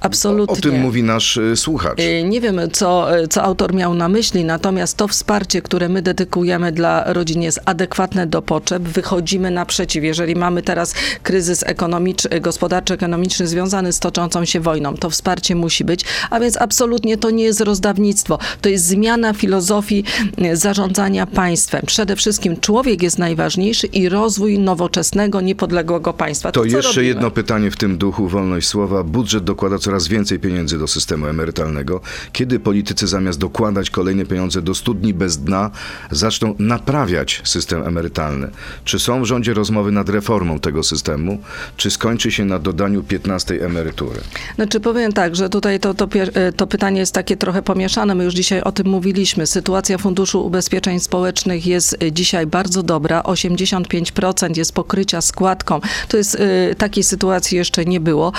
Absolutnie. 0.00 0.56
O 0.56 0.60
tym 0.60 0.80
mówi 0.80 1.02
nasz 1.02 1.36
y, 1.36 1.56
słuchacz. 1.56 2.00
Y, 2.00 2.24
Nie 2.24 2.40
wiem, 2.40 2.60
co, 2.72 3.06
co 3.30 3.42
autor 3.42 3.74
miał 3.74 3.94
na 3.94 4.08
myśli, 4.08 4.44
natomiast 4.44 4.96
to 4.96 5.08
wsparcie, 5.08 5.62
które 5.62 5.88
my 5.88 6.02
dedykujemy 6.02 6.72
dla 6.72 7.12
rodzin 7.12 7.42
jest 7.42 7.60
adekwatne 7.64 8.26
do 8.26 8.42
potrzeb. 8.42 8.82
Wychodzimy 8.82 9.50
naprzeciw. 9.50 10.04
Jeżeli 10.04 10.36
mamy 10.36 10.62
teraz 10.62 10.94
kryzys 11.22 11.62
ekonomiczny, 11.66 12.40
gospodarczy, 12.40 12.94
ekonomiczny 12.94 13.46
związany 13.46 13.92
z 13.92 13.98
toczącą 13.98 14.44
się 14.44 14.60
wojną, 14.60 14.94
to 14.94 15.10
wsparcie 15.10 15.54
musi 15.54 15.84
być, 15.84 16.04
a 16.30 16.40
więc 16.40 16.56
absolutnie 16.56 17.16
to 17.16 17.30
nie 17.30 17.44
jest 17.44 17.60
rozdawnictwo. 17.60 18.38
To 18.60 18.68
jest 18.68 18.86
zmiana 18.86 19.32
filozofii 19.32 20.04
y, 20.44 20.56
zarządzania 20.56 21.26
państwem. 21.26 21.82
Przede 21.86 22.16
wszystkim 22.16 22.60
człowiek 22.60 23.02
jest 23.02 23.18
najważniejszy 23.18 23.86
i 23.86 24.08
rozwój 24.08 24.58
nowoczesnego, 24.58 25.40
niepodległego 25.40 26.12
państwa. 26.12 26.52
To 26.52 26.60
co 26.60 26.66
jeszcze 26.66 26.88
robimy? 26.88 27.06
jedno 27.06 27.30
pytanie 27.30 27.70
w 27.70 27.76
tym 27.76 27.98
duchu, 27.98 28.28
wolność 28.28 28.68
słowa. 28.68 29.02
Budżet 29.04 29.44
dokłada 29.44 29.78
coraz 29.88 30.08
więcej 30.08 30.38
pieniędzy 30.38 30.78
do 30.78 30.86
systemu 30.86 31.26
emerytalnego. 31.26 32.00
Kiedy 32.32 32.60
politycy 32.60 33.06
zamiast 33.06 33.38
dokładać 33.38 33.90
kolejne 33.90 34.24
pieniądze 34.24 34.62
do 34.62 34.74
studni 34.74 35.14
bez 35.14 35.38
dna, 35.38 35.70
zaczną 36.10 36.54
naprawiać 36.58 37.42
system 37.44 37.82
emerytalny? 37.82 38.50
Czy 38.84 38.98
są 38.98 39.22
w 39.22 39.24
rządzie 39.24 39.54
rozmowy 39.54 39.92
nad 39.92 40.08
reformą 40.08 40.60
tego 40.60 40.82
systemu? 40.82 41.38
Czy 41.76 41.90
skończy 41.90 42.30
się 42.30 42.44
na 42.44 42.58
dodaniu 42.58 43.02
15 43.02 43.64
emerytury? 43.64 44.20
Znaczy 44.54 44.80
powiem 44.80 45.12
tak, 45.12 45.36
że 45.36 45.48
tutaj 45.48 45.80
to, 45.80 45.94
to, 45.94 46.08
e, 46.34 46.52
to 46.52 46.66
pytanie 46.66 47.00
jest 47.00 47.14
takie 47.14 47.36
trochę 47.36 47.62
pomieszane. 47.62 48.14
My 48.14 48.24
już 48.24 48.34
dzisiaj 48.34 48.60
o 48.60 48.72
tym 48.72 48.86
mówiliśmy. 48.86 49.46
Sytuacja 49.46 49.98
Funduszu 49.98 50.46
Ubezpieczeń 50.46 51.00
Społecznych 51.00 51.66
jest 51.66 51.96
e, 52.02 52.12
dzisiaj 52.12 52.46
bardzo 52.46 52.82
dobra. 52.82 53.20
85% 53.20 54.56
jest 54.56 54.72
pokrycia 54.72 55.20
składką. 55.20 55.80
To 56.08 56.16
jest 56.16 56.34
e, 56.34 56.74
takiej 56.74 57.04
sytuacji 57.04 57.56
jeszcze 57.56 57.84
nie 57.84 58.00
było. 58.00 58.32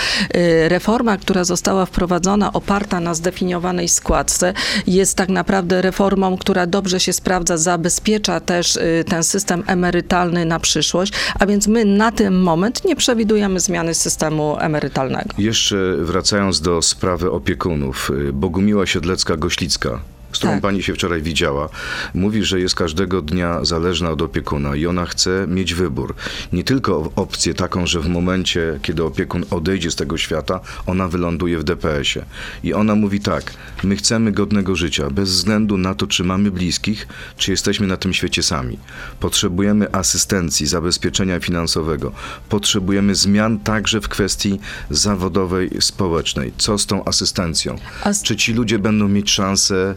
Reforma, 0.68 1.18
która 1.18 1.38
została 1.45 1.86
wprowadzona, 1.86 2.54
oparta 2.54 2.99
na 2.99 3.13
zdefiniowanej 3.13 3.89
składce, 3.89 4.54
jest 4.88 5.17
tak 5.17 5.30
naprawdę 5.30 5.82
reformą, 5.82 6.38
która 6.38 6.67
dobrze 6.67 6.99
się 6.99 7.13
sprawdza, 7.13 7.58
zabezpiecza 7.58 8.39
też 8.39 8.78
e, 8.78 9.04
ten 9.04 9.23
system 9.23 9.63
emerytalny 9.67 10.45
na 10.45 10.60
przyszłość, 10.60 11.13
a 11.39 11.45
więc 11.45 11.67
my 11.67 11.86
na 11.86 12.12
ten 12.12 12.34
moment 12.34 12.86
nie 12.86 12.95
przewidujemy 12.95 13.60
zmiany 13.60 13.93
systemu 13.93 14.58
emerytalnego. 14.60 15.30
Jeszcze 15.38 15.95
wracając 15.97 16.62
do 16.62 16.82
sprawy 16.82 17.32
opiekunów. 17.32 18.12
y, 18.30 18.34
Bogumiła 18.34 18.84
Siedlecka-Goślicka, 18.86 19.99
z 20.34 20.38
którą 20.38 20.54
Tak. 20.54 20.62
pani 20.62 20.84
się 20.84 20.94
wczoraj 20.94 21.22
widziała, 21.22 21.70
mówi, 22.13 22.44
że 22.44 22.60
jest 22.60 22.76
każdego 22.76 23.22
dnia 23.22 23.65
zależna 23.65 24.10
od 24.12 24.22
opiekuna 24.22 24.76
i 24.76 24.86
ona 24.86 25.06
chce 25.06 25.46
mieć 25.48 25.74
wybór. 25.74 26.15
Nie 26.54 26.63
tylko 26.63 27.12
opcję 27.15 27.54
taką, 27.54 27.88
że 27.88 28.00
w 28.02 28.08
momencie, 28.10 28.80
kiedy 28.82 29.04
opiekun 29.04 29.46
odejdzie 29.52 29.92
z 29.92 29.96
tego 29.96 30.18
świata, 30.18 30.60
ona 30.86 31.08
wyląduje 31.08 31.58
w 31.60 31.63
DPS-ie. 31.63 32.26
I 32.63 32.74
ona 32.74 32.96
mówi 32.96 33.20
tak, 33.20 33.54
my 33.84 33.96
chcemy 33.96 34.32
godnego 34.32 34.76
życia, 34.76 35.10
bez 35.10 35.30
względu 35.30 35.78
na 35.78 35.96
to, 35.96 36.08
czy 36.08 36.24
mamy 36.24 36.52
bliskich, 36.52 37.08
czy 37.38 37.52
jesteśmy 37.52 37.88
na 37.88 37.98
tym 37.98 38.13
świecie 38.13 38.44
sami. 38.44 38.80
Potrzebujemy 39.20 39.92
asystencji, 39.92 40.68
zabezpieczenia 40.68 41.39
finansowego. 41.39 42.12
Potrzebujemy 42.50 43.15
zmian 43.15 43.60
także 43.60 44.02
w 44.02 44.08
kwestii 44.10 44.60
zawodowej, 44.89 45.70
społecznej. 45.80 46.54
Co 46.58 46.78
z 46.78 46.86
tą 46.86 47.06
asystencją? 47.06 47.76
As- 48.04 48.24
Czy 48.24 48.36
ci 48.36 48.54
ludzie 48.54 48.80
będą 48.80 49.08
mieć 49.08 49.32
szansę 49.32 49.96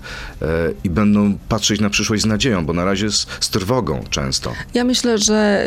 i 0.84 0.90
będą 0.90 1.38
patrzeć 1.48 1.80
na 1.80 1.90
przyszłość 1.90 2.22
z 2.22 2.26
nadzieją, 2.26 2.66
bo 2.66 2.72
na 2.72 2.84
razie 2.84 3.10
z, 3.10 3.26
z 3.40 3.50
trwogą 3.50 4.04
często. 4.10 4.52
Ja 4.74 4.84
myślę, 4.84 5.18
że 5.18 5.66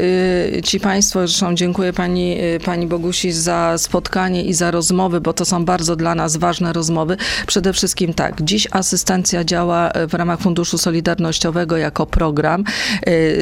y, 0.58 0.62
ci 0.62 0.80
Państwo, 0.80 1.20
zresztą 1.20 1.56
dziękuję 1.56 1.94
pani, 1.94 2.38
y, 2.44 2.60
pani 2.66 2.88
Bogusi 2.88 3.32
za 3.32 3.78
spotkanie 3.78 4.44
i 4.44 4.54
za 4.54 4.72
rozmowy, 4.72 5.22
bo 5.22 5.34
to 5.34 5.46
są 5.46 5.66
bardzo 5.66 5.96
dla 5.96 6.16
nas 6.16 6.38
ważne 6.38 6.74
rozmowy. 6.74 7.18
Przede 7.48 7.74
wszystkim 7.74 8.14
tak, 8.14 8.42
dziś 8.42 8.68
asystencja 8.72 9.44
działa 9.44 9.92
y, 9.92 10.08
w 10.08 10.14
ramach 10.14 10.40
Funduszu 10.40 10.78
Solidarnościowego 10.78 11.78
jako 11.78 12.06
program. 12.06 12.64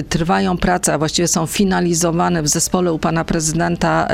Trwają 0.09 0.57
prace, 0.57 0.93
a 0.93 0.97
właściwie 0.97 1.27
są 1.27 1.45
finalizowane 1.45 2.43
w 2.43 2.47
zespole 2.47 2.93
u 2.93 2.99
pana 2.99 3.25
prezydenta 3.25 4.07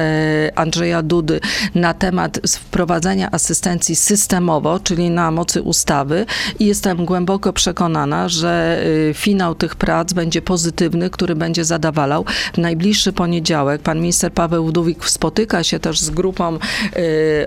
Andrzeja 0.56 1.02
Dudy 1.02 1.40
na 1.76 1.94
temat 1.94 2.40
wprowadzenia 2.48 3.32
asystencji 3.32 3.96
systemowo, 3.96 4.80
czyli 4.80 5.10
na 5.10 5.32
mocy 5.32 5.62
ustawy 5.62 6.26
i 6.60 6.66
jestem 6.90 7.06
głęboko 7.06 7.54
przekonana, 7.54 8.30
że 8.30 8.84
y, 9.10 9.14
finał 9.14 9.56
tych 9.56 9.76
prac 9.76 10.14
będzie 10.14 10.42
pozytywny, 10.42 11.10
który 11.10 11.36
będzie 11.36 11.66
zadawalał. 11.66 12.26
W 12.54 12.58
najbliższy 12.58 13.14
poniedziałek 13.14 13.82
pan 13.82 14.00
minister 14.00 14.34
Paweł 14.34 14.68
Wdówik 14.68 15.10
spotyka 15.10 15.64
się 15.64 15.80
też 15.80 16.00
z 16.00 16.10
grupą 16.10 16.56
y, 16.56 16.60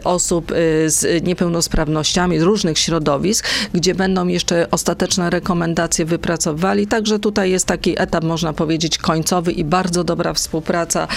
osób 0.04 0.50
y, 0.50 0.54
z 0.90 1.24
niepełnosprawnościami 1.24 2.38
z 2.38 2.42
różnych 2.42 2.78
środowisk, 2.78 3.48
gdzie 3.74 3.94
będą 3.94 4.26
jeszcze 4.26 4.70
ostateczne 4.70 5.30
rekomendacje 5.30 6.04
wypracowali. 6.04 6.86
Także 6.86 7.18
tutaj 7.18 7.50
jest 7.50 7.66
taki 7.66 8.00
etap, 8.02 8.24
można 8.24 8.52
powiedzieć, 8.52 8.98
końcowy 8.98 9.52
i 9.52 9.64
bardzo 9.64 10.04
dobra 10.04 10.32
współpraca 10.32 11.08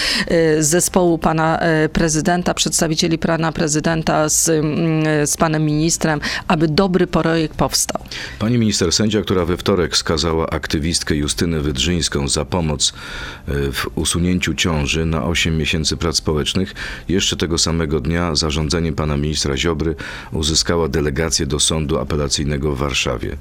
z 0.59 0.65
zespołu 0.65 1.17
pana 1.17 1.59
prezydenta, 1.93 2.53
przedstawicieli 2.53 3.17
pana 3.17 3.51
prezydenta 3.51 4.29
z, 4.29 4.49
mm, 4.49 5.27
z 5.27 5.38
panem 5.38 5.65
ministrem, 5.65 6.19
aby 6.47 6.67
dobry 6.67 7.07
projekt 7.07 7.55
powstał. 7.57 8.01
Pani 8.39 8.58
minister, 8.58 8.91
sędzia, 8.91 9.21
która 9.21 9.45
we 9.45 9.58
wtorek 9.58 9.97
skazała 9.97 10.49
aktywistkę 10.49 11.15
Justynę 11.15 11.60
Wydrzyńską 11.60 12.28
za 12.28 12.45
pomoc 12.45 12.93
e, 13.47 13.54
w 13.71 13.88
usunięciu 13.95 14.54
ciąży 14.54 15.06
na 15.06 15.25
8 15.25 15.58
miesięcy 15.58 15.97
prac 15.97 16.15
społecznych, 16.15 16.73
jeszcze 17.10 17.38
tego 17.38 17.58
samego 17.58 17.99
dnia 17.99 18.36
zarządzeniem 18.36 18.95
pana 18.95 19.17
ministra 19.17 19.58
Ziobry 19.58 19.95
uzyskała 20.32 20.88
delegację 20.88 21.45
do 21.45 21.60
sądu 21.60 21.99
apelacyjnego 21.99 22.75
w 22.75 22.78
Warszawie. 22.78 23.38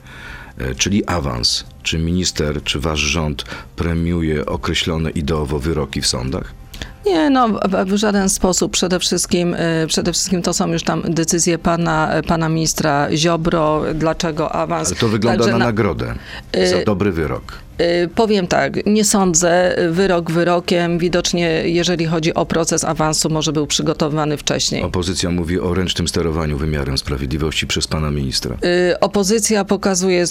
E, 0.59 0.75
Czyli 0.75 1.07
awans. 1.07 1.65
Czy 1.83 1.99
minister, 1.99 2.63
czy 2.63 2.81
wasz 2.81 3.01
rząd 3.01 3.45
premiuje 3.77 4.47
określone 4.47 5.11
ideowo 5.11 5.59
wyroki 5.59 6.01
w 6.01 6.07
sądach? 6.07 6.64
Nie, 7.07 7.31
no 7.31 7.49
w, 7.87 7.97
żaden 7.97 8.29
sposób. 8.29 8.73
Przede 8.73 8.99
wszystkim, 8.99 9.55
y, 9.55 9.87
przede 9.89 10.13
wszystkim 10.13 10.43
to 10.43 10.53
są 10.55 10.73
już 10.73 10.83
tam 10.83 11.03
decyzje 11.09 11.59
pana, 11.59 12.11
pana 12.27 12.49
ministra 12.49 13.09
Ziobro. 13.17 13.83
Dlaczego 13.95 14.53
awans? 14.53 14.89
Ale 14.89 14.97
to 14.97 15.09
wygląda 15.09 15.39
Także 15.39 15.53
na 15.53 15.59
na- 15.59 15.65
nagrodę 15.65 16.15
za 16.71 16.85
dobry 16.85 17.13
wyrok. 17.13 17.64
Y, 17.81 18.09
Powiem 18.15 18.47
tak, 18.47 18.87
nie 18.87 19.05
sądzę, 19.05 19.77
wyrok 19.91 20.31
wyrokiem. 20.31 20.99
Widocznie, 20.99 21.49
jeżeli 21.69 22.07
chodzi 22.07 22.35
o 22.35 22.47
proces 22.47 22.85
awansu, 22.85 23.31
może 23.31 23.53
był 23.53 23.67
przygotowany 23.67 24.37
wcześniej. 24.37 24.83
Opozycja 24.83 25.31
mówi 25.31 25.61
o 25.61 25.75
ręcznym 25.75 26.09
sterowaniu 26.09 26.59
wymiarem 26.59 26.99
sprawiedliwości 26.99 27.67
przez 27.67 27.87
pana 27.87 28.11
ministra. 28.11 28.57
Y, 28.65 29.01
Opozycja 29.01 29.65
pokazuje 29.65 30.25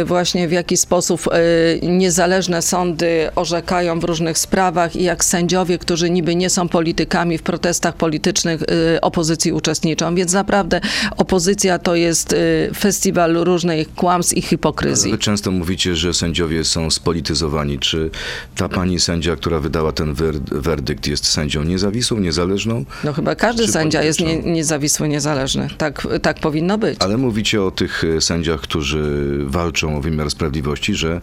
y, 0.00 0.04
właśnie 0.04 0.48
w 0.48 0.52
jaki 0.52 0.76
sposób 0.76 1.26
y, 1.26 1.86
niezależne 1.86 2.62
sądy 2.62 3.30
orzekają 3.36 4.00
w 4.00 4.04
różnych 4.04 4.38
sprawach 4.38 4.96
i 4.96 5.02
jak 5.02 5.24
sędziowie, 5.24 5.78
którzy 5.78 6.10
niby 6.10 6.36
nie 6.36 6.50
są 6.50 6.68
politykami, 6.68 7.38
w 7.38 7.42
protestach 7.42 7.94
politycznych 7.96 8.62
y, 8.62 9.00
opozycji 9.00 9.52
uczestniczą. 9.52 10.14
Więc 10.14 10.32
naprawdę 10.32 10.80
opozycja 11.16 11.78
to 11.78 11.94
jest 11.94 12.32
y, 12.32 12.70
festiwal 12.78 13.34
różnych 13.34 13.94
kłamstw 13.94 14.36
i 14.36 14.42
hipokryzji. 14.42 15.10
Wy 15.10 15.18
często 15.18 15.50
mówicie, 15.50 15.96
że 15.96 16.14
sędziowie 16.14 16.64
są 16.64 16.85
spolityzowani. 16.90 17.78
Czy 17.78 18.10
ta 18.56 18.68
pani 18.68 19.00
sędzia, 19.00 19.36
która 19.36 19.60
wydała 19.60 19.92
ten 19.92 20.14
wer- 20.14 20.40
werdykt, 20.52 21.06
jest 21.06 21.26
sędzią 21.26 21.64
niezawisłą, 21.64 22.18
niezależną? 22.18 22.84
No 23.04 23.12
chyba 23.12 23.34
każdy 23.34 23.68
sędzia 23.68 24.02
jest 24.02 24.20
nie, 24.20 24.42
niezawisły, 24.42 25.08
niezależny. 25.08 25.68
Tak, 25.78 26.08
tak 26.22 26.40
powinno 26.40 26.78
być. 26.78 26.96
Ale 27.00 27.16
mówicie 27.16 27.62
o 27.62 27.70
tych 27.70 28.04
e, 28.04 28.20
sędziach, 28.20 28.60
którzy 28.60 29.26
walczą 29.46 29.96
o 29.96 30.00
wymiar 30.00 30.30
sprawiedliwości, 30.30 30.94
że 30.94 31.20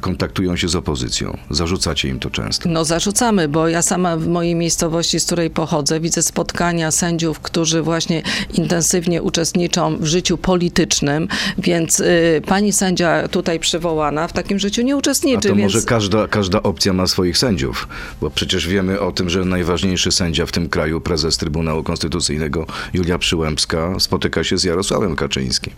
kontaktują 0.00 0.56
się 0.56 0.68
z 0.68 0.76
opozycją. 0.76 1.38
Zarzucacie 1.50 2.08
im 2.08 2.18
to 2.18 2.30
często. 2.30 2.68
No 2.68 2.84
zarzucamy, 2.84 3.48
bo 3.48 3.68
ja 3.68 3.82
sama 3.82 4.16
w 4.16 4.26
mojej 4.26 4.54
miejscowości, 4.54 5.20
z 5.20 5.26
której 5.26 5.50
pochodzę, 5.50 6.00
widzę 6.00 6.22
spotkania 6.22 6.90
sędziów, 6.90 7.40
którzy 7.40 7.82
właśnie 7.82 8.22
intensywnie 8.54 9.22
uczestniczą 9.22 9.96
w 9.96 10.06
życiu 10.06 10.38
politycznym, 10.38 11.28
więc 11.58 12.00
y, 12.00 12.42
pani 12.46 12.72
sędzia 12.72 13.28
tutaj 13.28 13.60
przywołana 13.60 14.28
w 14.28 14.32
takim 14.32 14.58
życiu 14.58 14.82
nie 14.82 14.96
A 15.00 15.02
uczestniczy, 15.02 15.48
to 15.48 15.54
więc 15.54 15.74
może 15.74 15.86
każda, 15.86 16.28
każda 16.28 16.62
opcja 16.62 16.92
ma 16.92 17.06
swoich 17.06 17.38
sędziów, 17.38 17.88
bo 18.20 18.30
przecież 18.30 18.68
wiemy 18.68 19.00
o 19.00 19.12
tym, 19.12 19.30
że 19.30 19.44
najważniejszy 19.44 20.12
sędzia 20.12 20.46
w 20.46 20.52
tym 20.52 20.68
kraju, 20.68 21.00
prezes 21.00 21.36
Trybunału 21.36 21.82
Konstytucyjnego 21.82 22.66
Julia 22.92 23.18
Przyłębska, 23.18 23.94
spotyka 23.98 24.44
się 24.44 24.58
z 24.58 24.64
Jarosławem 24.64 25.16
Kaczyńskim. 25.16 25.72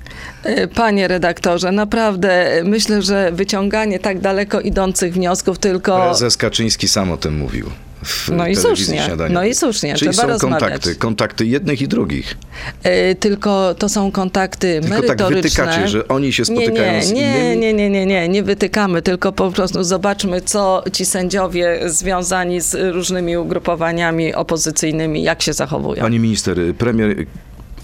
y, 0.46 0.68
panie 0.74 1.08
redaktorze, 1.08 1.72
naprawdę 1.72 2.58
y, 2.58 2.64
myślę, 2.64 3.02
że 3.02 3.32
wyciąganie 3.32 3.98
tak 3.98 4.20
daleko 4.20 4.61
idących 4.61 5.14
wniosków 5.14 5.58
tylko... 5.58 6.00
Prezes 6.00 6.37
Kaczyński 6.37 6.88
sam 6.88 7.11
o 7.11 7.16
tym 7.16 7.38
mówił. 7.38 7.70
W 8.04 8.28
No 8.28 8.46
i 8.46 8.56
słusznie, 8.56 9.08
no 9.30 9.44
i 9.44 9.54
słusznie, 9.54 9.94
Czyli 9.94 10.10
trzeba 10.10 10.22
są 10.22 10.28
rozmawiać. 10.32 10.60
kontakty, 10.60 10.94
kontakty 10.94 11.46
jednych 11.46 11.82
i 11.82 11.88
drugich. 11.88 12.36
Y, 13.10 13.14
tylko 13.14 13.74
to 13.74 13.88
są 13.88 14.12
kontakty 14.12 14.80
Tylko 14.80 14.96
tak 14.96 15.02
merytoryczne. 15.04 15.42
wytykacie, 15.42 15.88
że 15.88 16.08
oni 16.08 16.32
się 16.32 16.44
spotykają 16.44 16.92
nie, 16.92 17.02
z 17.02 17.12
nie, 17.12 17.20
innymi. 17.20 17.60
Nie, 17.60 17.72
nie, 17.74 17.90
nie, 17.90 18.06
nie, 18.06 18.28
nie 18.28 18.42
wytykamy, 18.42 19.02
tylko 19.02 19.32
po 19.32 19.50
prostu 19.50 19.84
zobaczmy, 19.84 20.40
co 20.40 20.84
ci 20.92 21.04
sędziowie 21.04 21.80
związani 21.86 22.60
z 22.60 22.94
różnymi 22.94 23.36
ugrupowaniami 23.36 24.34
opozycyjnymi, 24.34 25.22
jak 25.22 25.42
się 25.42 25.52
zachowują. 25.52 26.02
Pani 26.02 26.18
minister, 26.18 26.58
premier 26.78 27.16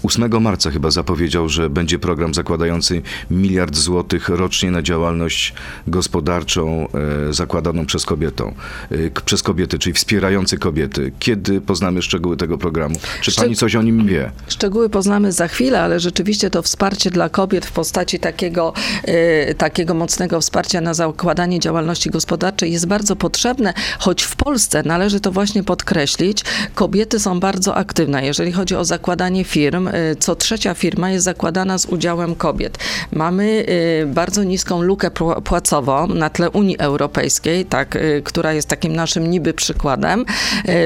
8 0.03 0.41
marca 0.41 0.71
chyba 0.71 0.91
zapowiedział, 0.91 1.49
że 1.49 1.69
będzie 1.69 1.99
program 1.99 2.33
zakładający 2.33 3.01
miliard 3.31 3.75
złotych 3.75 4.29
rocznie 4.29 4.71
na 4.71 4.81
działalność 4.81 5.53
gospodarczą 5.87 6.87
e, 7.29 7.33
zakładaną 7.33 7.85
przez 7.85 8.05
kobietą, 8.05 8.53
e, 8.91 9.21
przez 9.25 9.43
kobiety, 9.43 9.79
czyli 9.79 9.93
wspierający 9.93 10.57
kobiety. 10.57 11.11
Kiedy 11.19 11.61
poznamy 11.61 12.01
szczegóły 12.01 12.37
tego 12.37 12.57
programu? 12.57 12.95
Czy 13.21 13.31
Szczeg- 13.31 13.41
pani 13.41 13.55
coś 13.55 13.75
o 13.75 13.81
nim 13.81 14.05
wie? 14.05 14.31
Szczegóły 14.47 14.89
poznamy 14.89 15.31
za 15.31 15.47
chwilę, 15.47 15.81
ale 15.81 15.99
rzeczywiście 15.99 16.49
to 16.49 16.61
wsparcie 16.61 17.11
dla 17.11 17.29
kobiet 17.29 17.65
w 17.65 17.71
postaci 17.71 18.19
takiego, 18.19 18.73
e, 19.03 19.55
takiego 19.55 19.93
mocnego 19.93 20.41
wsparcia 20.41 20.81
na 20.81 20.93
zakładanie 20.93 21.59
działalności 21.59 22.09
gospodarczej 22.09 22.71
jest 22.71 22.87
bardzo 22.87 23.15
potrzebne, 23.15 23.73
choć 23.99 24.23
w 24.23 24.35
Polsce 24.35 24.83
należy 24.85 25.19
to 25.19 25.31
właśnie 25.31 25.63
podkreślić, 25.63 26.43
kobiety 26.75 27.19
są 27.19 27.39
bardzo 27.39 27.75
aktywne. 27.75 28.25
Jeżeli 28.25 28.51
chodzi 28.51 28.75
o 28.75 28.85
zakładanie 28.85 29.43
firm, 29.43 29.88
e, 29.91 30.15
co 30.15 30.35
trzecia 30.35 30.73
firma 30.73 31.11
jest 31.11 31.25
zakładana 31.25 31.77
z 31.77 31.85
udziałem 31.85 32.35
kobiet. 32.35 32.77
Mamy 33.11 33.65
e, 34.01 34.05
bardzo 34.05 34.43
niską 34.43 34.81
lukę 34.81 35.09
pł- 35.09 35.41
płacową 35.41 36.07
na 36.07 36.29
tle 36.29 36.49
Unii 36.49 36.77
Europejskiej, 36.79 37.65
tak, 37.65 37.95
e, 37.95 38.21
która 38.21 38.53
jest 38.53 38.67
takim 38.67 38.95
naszym 38.95 39.29
niby 39.29 39.53
przykładem, 39.53 40.25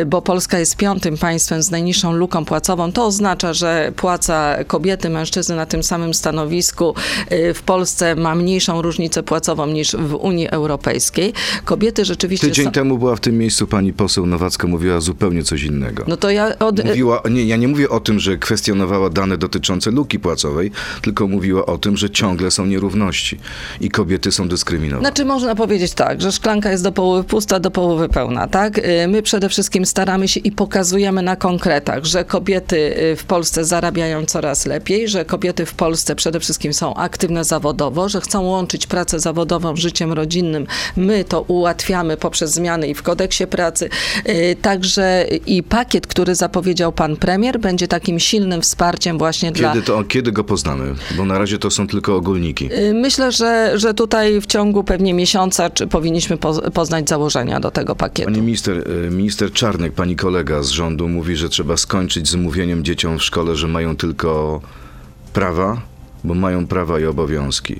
bo 0.05 0.21
Polska 0.21 0.59
jest 0.59 0.77
piątym 0.77 1.17
państwem 1.17 1.63
z 1.63 1.71
najniższą 1.71 2.13
luką 2.13 2.45
płacową. 2.45 2.91
To 2.91 3.05
oznacza, 3.05 3.53
że 3.53 3.91
płaca 3.95 4.63
kobiety, 4.67 5.09
mężczyzny 5.09 5.55
na 5.55 5.65
tym 5.65 5.83
samym 5.83 6.13
stanowisku 6.13 6.95
w 7.53 7.61
Polsce 7.65 8.15
ma 8.15 8.35
mniejszą 8.35 8.81
różnicę 8.81 9.23
płacową 9.23 9.67
niż 9.67 9.95
w 9.95 10.13
Unii 10.13 10.47
Europejskiej. 10.49 11.33
Kobiety 11.65 12.05
rzeczywiście 12.05 12.47
Tydzień 12.47 12.65
są... 12.65 12.71
temu 12.71 12.97
była 12.97 13.15
w 13.15 13.19
tym 13.19 13.37
miejscu 13.37 13.67
pani 13.67 13.93
poseł 13.93 14.25
Nowacka, 14.25 14.67
mówiła 14.67 14.99
zupełnie 14.99 15.43
coś 15.43 15.63
innego. 15.63 16.03
No 16.07 16.17
to 16.17 16.29
ja 16.29 16.59
od, 16.59 16.85
Mówiła, 16.85 17.21
nie, 17.31 17.43
ja 17.45 17.57
nie 17.57 17.67
mówię 17.67 17.89
o 17.89 17.99
tym, 17.99 18.19
że 18.19 18.37
kwestionowała 18.37 18.92
dane 19.09 19.37
dotyczące 19.37 19.91
luki 19.91 20.19
płacowej, 20.19 20.71
tylko 21.01 21.27
mówiła 21.27 21.65
o 21.65 21.77
tym, 21.77 21.97
że 21.97 22.09
ciągle 22.09 22.51
są 22.51 22.65
nierówności 22.65 23.39
i 23.81 23.89
kobiety 23.89 24.31
są 24.31 24.47
dyskryminowane. 24.47 25.07
Znaczy 25.07 25.25
można 25.25 25.55
powiedzieć 25.55 25.93
tak, 25.93 26.21
że 26.21 26.31
szklanka 26.31 26.71
jest 26.71 26.83
do 26.83 26.91
połowy 26.91 27.23
pusta, 27.23 27.59
do 27.59 27.71
połowy 27.71 28.09
pełna, 28.09 28.47
tak? 28.47 28.77
Y, 28.77 29.07
My 29.07 29.21
przede 29.21 29.49
wszystkim 29.49 29.85
staramy 29.85 30.27
się 30.27 30.39
i 30.39 30.51
pokazujemy 30.51 31.21
na 31.21 31.35
konkretach, 31.35 32.05
że 32.05 32.25
kobiety 32.25 32.97
y, 32.97 33.15
w 33.15 33.23
Polsce 33.23 33.65
zarabiają 33.65 34.25
coraz 34.25 34.65
lepiej, 34.65 35.07
że 35.07 35.25
kobiety 35.25 35.65
w 35.65 35.73
Polsce 35.73 36.15
przede 36.15 36.39
wszystkim 36.39 36.73
są 36.73 36.93
aktywne 36.93 37.43
zawodowo, 37.43 38.09
że 38.09 38.21
chcą 38.21 38.41
łączyć 38.41 38.87
pracę 38.87 39.19
zawodową 39.19 39.75
z 39.75 39.79
życiem 39.79 40.13
rodzinnym. 40.13 40.67
My 40.95 41.23
to 41.23 41.41
ułatwiamy 41.41 42.17
poprzez 42.17 42.53
zmiany 42.53 42.87
i 42.87 42.93
w 42.93 43.03
kodeksie 43.03 43.47
pracy. 43.47 43.89
Y, 44.29 44.55
Także 44.61 45.25
i 45.45 45.63
pakiet, 45.63 46.07
który 46.07 46.35
zapowiedział 46.35 46.91
pan 46.91 47.15
premier, 47.15 47.59
będzie 47.59 47.87
takim 47.87 48.19
silnym 48.19 48.61
wsparciem 48.61 48.82
właśnie 49.17 49.51
dla 49.51 49.73
Kiedy, 49.73 49.85
to, 49.85 50.03
kiedy 50.03 50.31
go 50.31 50.43
poznamy? 50.43 50.95
Bo 51.17 51.25
na 51.25 51.37
razie 51.39 51.59
to 51.59 51.69
są 51.71 51.87
tylko 51.87 52.15
ogólniki. 52.15 52.73
Y, 52.73 52.93
Myślę, 52.93 53.31
że, 53.31 53.79
że 53.79 53.93
tutaj 53.93 54.41
w 54.41 54.45
ciągu 54.45 54.83
pewnie 54.83 55.13
miesiąca 55.13 55.69
czy 55.69 55.87
powinniśmy 55.87 56.37
poz- 56.37 56.71
poznać 56.71 57.09
założenia 57.09 57.59
do 57.59 57.71
tego 57.71 57.95
pakietu. 57.95 58.31
Pani 58.31 58.41
minister, 58.41 58.83
e, 59.07 59.11
minister 59.11 59.51
Czarnek, 59.51 59.93
pani 59.93 60.15
kolega 60.15 60.63
z 60.63 60.69
rządu 60.69 61.07
mówi, 61.09 61.35
że 61.35 61.49
trzeba 61.49 61.77
skończyć 61.77 62.27
z 62.29 62.35
mówieniem 62.35 62.83
dzieciom 62.83 63.19
w 63.19 63.23
szkole, 63.23 63.55
że 63.55 63.67
mają 63.67 63.95
tylko 63.95 64.61
prawa, 65.33 65.81
bo 66.23 66.33
mają 66.33 66.67
prawa 66.67 66.99
i 66.99 67.05
obowiązki. 67.05 67.79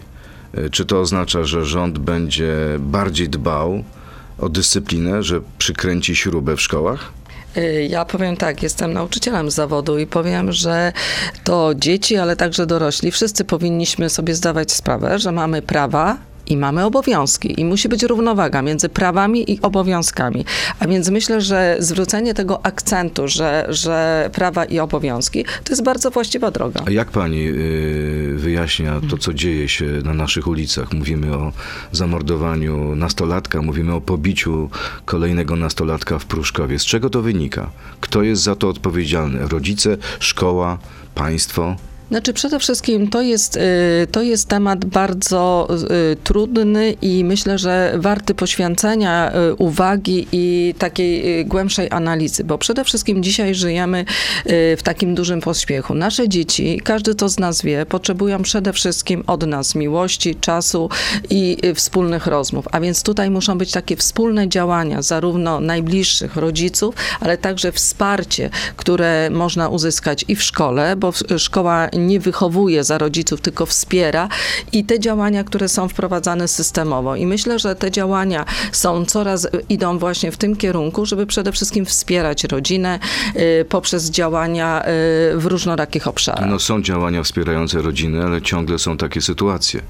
E, 0.54 0.70
Czy 0.70 0.86
to 0.86 1.00
oznacza, 1.02 1.44
że 1.44 1.66
rząd 1.66 1.98
będzie 2.00 2.54
bardziej 2.80 3.30
dbał 3.30 3.84
o 4.40 4.50
dyscyplinę, 4.50 5.24
że 5.24 5.42
przykręci 5.58 6.16
śrubę 6.16 6.56
w 6.56 6.62
szkołach? 6.62 7.12
Y, 7.58 7.88
Ja 7.90 8.06
powiem 8.06 8.38
tak, 8.38 8.64
jestem 8.64 8.94
nauczycielem 8.94 9.52
z 9.52 9.56
zawodu 9.56 10.00
i 10.00 10.08
powiem, 10.08 10.52
że 10.52 10.94
to 11.44 11.72
dzieci, 11.76 12.18
ale 12.18 12.36
także 12.36 12.66
dorośli, 12.66 13.12
wszyscy 13.12 13.46
powinniśmy 13.46 14.10
sobie 14.10 14.36
zdawać 14.36 14.72
sprawę, 14.72 15.20
że 15.20 15.32
mamy 15.32 15.62
prawa. 15.62 16.18
I 16.48 16.58
mamy 16.58 16.86
obowiązki, 16.86 17.62
i 17.62 17.66
musi 17.66 17.90
być 17.90 18.04
równowaga 18.04 18.62
między 18.62 18.90
prawami 18.90 19.52
i 19.52 19.62
obowiązkami. 19.62 20.46
A 20.80 20.88
więc 20.88 21.10
myślę, 21.10 21.42
że 21.42 21.78
zwrócenie 21.80 22.34
tego 22.34 22.66
akcentu, 22.66 23.28
że, 23.28 23.66
że 23.70 24.30
prawa 24.34 24.66
i 24.66 24.80
obowiązki, 24.80 25.46
to 25.46 25.74
jest 25.74 25.84
bardzo 25.84 26.12
właściwa 26.12 26.52
droga. 26.52 26.82
A 26.88 26.92
jak 26.92 27.12
pani 27.12 27.48
y, 27.48 28.34
wyjaśnia 28.38 29.02
to, 29.10 29.18
co 29.18 29.34
dzieje 29.34 29.70
się 29.70 29.86
na 29.86 30.14
naszych 30.14 30.48
ulicach? 30.48 30.94
Mówimy 30.94 31.36
o 31.38 31.52
zamordowaniu 31.92 32.96
nastolatka, 32.96 33.62
mówimy 33.62 33.94
o 33.94 34.02
pobiciu 34.02 34.70
kolejnego 35.06 35.56
nastolatka 35.56 36.20
w 36.20 36.26
Pruszkowie. 36.26 36.80
Z 36.80 36.86
czego 36.86 37.10
to 37.10 37.22
wynika? 37.22 37.70
Kto 38.02 38.24
jest 38.24 38.44
za 38.44 38.56
to 38.56 38.70
odpowiedzialny? 38.70 39.48
Rodzice, 39.48 39.98
szkoła, 40.20 40.78
państwo? 41.16 41.76
Znaczy 42.14 42.34
przede 42.34 42.60
wszystkim 42.60 43.08
to 43.10 43.22
jest, 43.22 43.56
y, 43.56 43.62
to 44.12 44.22
jest 44.22 44.48
temat 44.48 44.86
bardzo 44.86 45.68
y, 46.12 46.16
trudny 46.16 46.96
i 47.02 47.24
myślę, 47.24 47.58
że 47.58 47.94
warty 47.98 48.36
poświęcenia 48.36 49.32
y, 49.50 49.56
uwagi 49.56 50.28
i 50.32 50.76
takiej 50.78 51.46
głębszej 51.46 51.88
analizy, 51.92 52.44
bo 52.44 52.58
przede 52.58 52.84
wszystkim 52.84 53.24
dzisiaj 53.24 53.56
żyjemy 53.56 54.06
w 54.78 54.80
takim 54.84 55.16
dużym 55.16 55.42
pośpiechu. 55.42 55.94
Nasze 55.94 56.30
dzieci, 56.30 56.82
każdy 56.84 57.16
to 57.16 57.30
z 57.30 57.40
nas 57.40 57.62
wie, 57.62 57.86
potrzebują 57.86 58.42
przede 58.42 58.74
wszystkim 58.74 59.24
od 59.28 59.48
nas 59.48 59.76
miłości, 59.76 60.36
czasu 60.36 60.90
i 61.30 61.58
wspólnych 61.76 62.28
rozmów, 62.28 62.68
a 62.72 62.80
więc 62.80 63.04
tutaj 63.04 63.30
muszą 63.30 63.58
być 63.58 63.72
takie 63.72 63.96
wspólne 63.96 64.50
działania 64.50 65.02
zarówno 65.02 65.60
najbliższych 65.60 66.36
rodziców, 66.36 66.96
ale 67.20 67.38
także 67.38 67.72
wsparcie, 67.72 68.50
które 68.78 69.30
można 69.30 69.70
uzyskać 69.70 70.26
i 70.28 70.36
w 70.36 70.44
szkole, 70.44 70.96
bo 70.96 71.14
szkoła 71.38 71.90
nie 71.94 72.03
wychowuje 72.20 72.84
za 72.84 72.98
rodziców, 72.98 73.42
tylko 73.42 73.66
wspiera 73.66 74.30
i 74.72 74.86
te 74.86 75.00
działania, 75.00 75.44
które 75.44 75.70
są 75.70 75.88
wprowadzane 75.88 76.48
systemowo. 76.48 77.16
I 77.16 77.26
myślę, 77.26 77.60
że 77.60 77.76
te 77.76 77.92
działania 77.92 78.46
są 78.72 79.06
coraz, 79.06 79.48
idą 79.70 80.00
właśnie 80.00 80.32
w 80.32 80.38
tym 80.38 80.56
kierunku, 80.56 81.06
żeby 81.06 81.26
przede 81.26 81.52
wszystkim 81.52 81.86
wspierać 81.86 82.44
rodzinę 82.44 83.00
y, 83.36 83.66
poprzez 83.70 84.10
działania 84.10 84.82
y, 84.82 84.86
w 85.38 85.46
różnorakich 85.46 86.08
obszarach. 86.08 86.50
No 86.50 86.60
są 86.60 86.82
działania 86.82 87.24
wspierające 87.24 87.82
rodziny, 87.82 88.24
ale 88.24 88.42
ciągle 88.42 88.80
są 88.80 88.98
takie 88.98 89.22
sytuacje. 89.22 89.82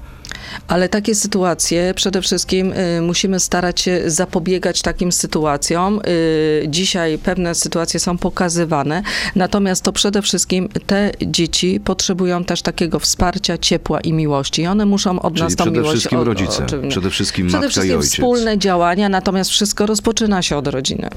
Ale 0.67 0.89
takie 0.89 1.15
sytuacje 1.15 1.93
przede 1.95 2.21
wszystkim 2.21 2.73
y, 2.73 3.01
musimy 3.01 3.39
starać 3.39 3.81
się 3.81 4.01
zapobiegać 4.05 4.81
takim 4.81 5.11
sytuacjom. 5.11 5.99
Y, 6.07 6.65
dzisiaj 6.67 7.17
pewne 7.17 7.55
sytuacje 7.55 7.99
są 7.99 8.17
pokazywane, 8.17 9.03
natomiast 9.35 9.83
to 9.83 9.93
przede 9.93 10.21
wszystkim 10.21 10.69
te 10.87 11.11
dzieci 11.21 11.79
potrzebują 11.85 12.43
też 12.43 12.61
takiego 12.61 12.99
wsparcia, 12.99 13.57
ciepła 13.57 14.01
i 14.01 14.13
miłości. 14.13 14.61
I 14.61 14.67
one 14.67 14.85
muszą 14.85 15.19
od 15.19 15.33
Czyli 15.33 15.43
nas 15.43 15.55
tą 15.55 15.63
przede 15.63 15.71
miłość 15.79 15.91
wszystkim 15.91 16.19
od- 16.19 16.27
rodzice, 16.27 16.63
oczywiście. 16.65 16.89
przede 16.89 17.09
wszystkim 17.09 17.47
Przede 17.47 17.65
matka 17.65 17.67
i 17.67 17.71
wszystkim 17.71 17.97
ojciec. 17.99 18.13
wspólne 18.13 18.57
działania, 18.57 19.09
natomiast 19.09 19.49
wszystko 19.51 19.85
rozpoczyna 19.85 20.41
się 20.41 20.57
od 20.57 20.67
rodziny. 20.67 21.09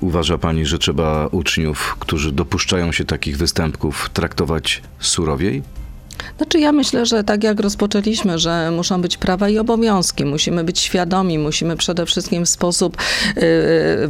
Uważa 0.00 0.38
pani, 0.38 0.66
że 0.66 0.78
trzeba 0.78 1.26
uczniów, 1.26 1.96
którzy 2.00 2.32
dopuszczają 2.32 2.92
się 2.92 3.04
takich 3.04 3.36
występków, 3.38 4.10
traktować 4.12 4.82
surowiej? 5.00 5.62
Znaczy 6.36 6.60
ja 6.60 6.72
myślę, 6.72 7.06
że 7.06 7.24
tak 7.24 7.44
jak 7.44 7.60
rozpoczęliśmy, 7.60 8.38
że 8.38 8.70
muszą 8.70 9.02
być 9.02 9.16
prawa 9.16 9.48
i 9.48 9.58
obowiązki, 9.58 10.24
musimy 10.24 10.64
być 10.64 10.80
świadomi, 10.80 11.38
musimy 11.38 11.76
przede 11.76 12.06
wszystkim 12.06 12.44
w 12.44 12.48
sposób, 12.48 12.96
yy, 12.96 13.42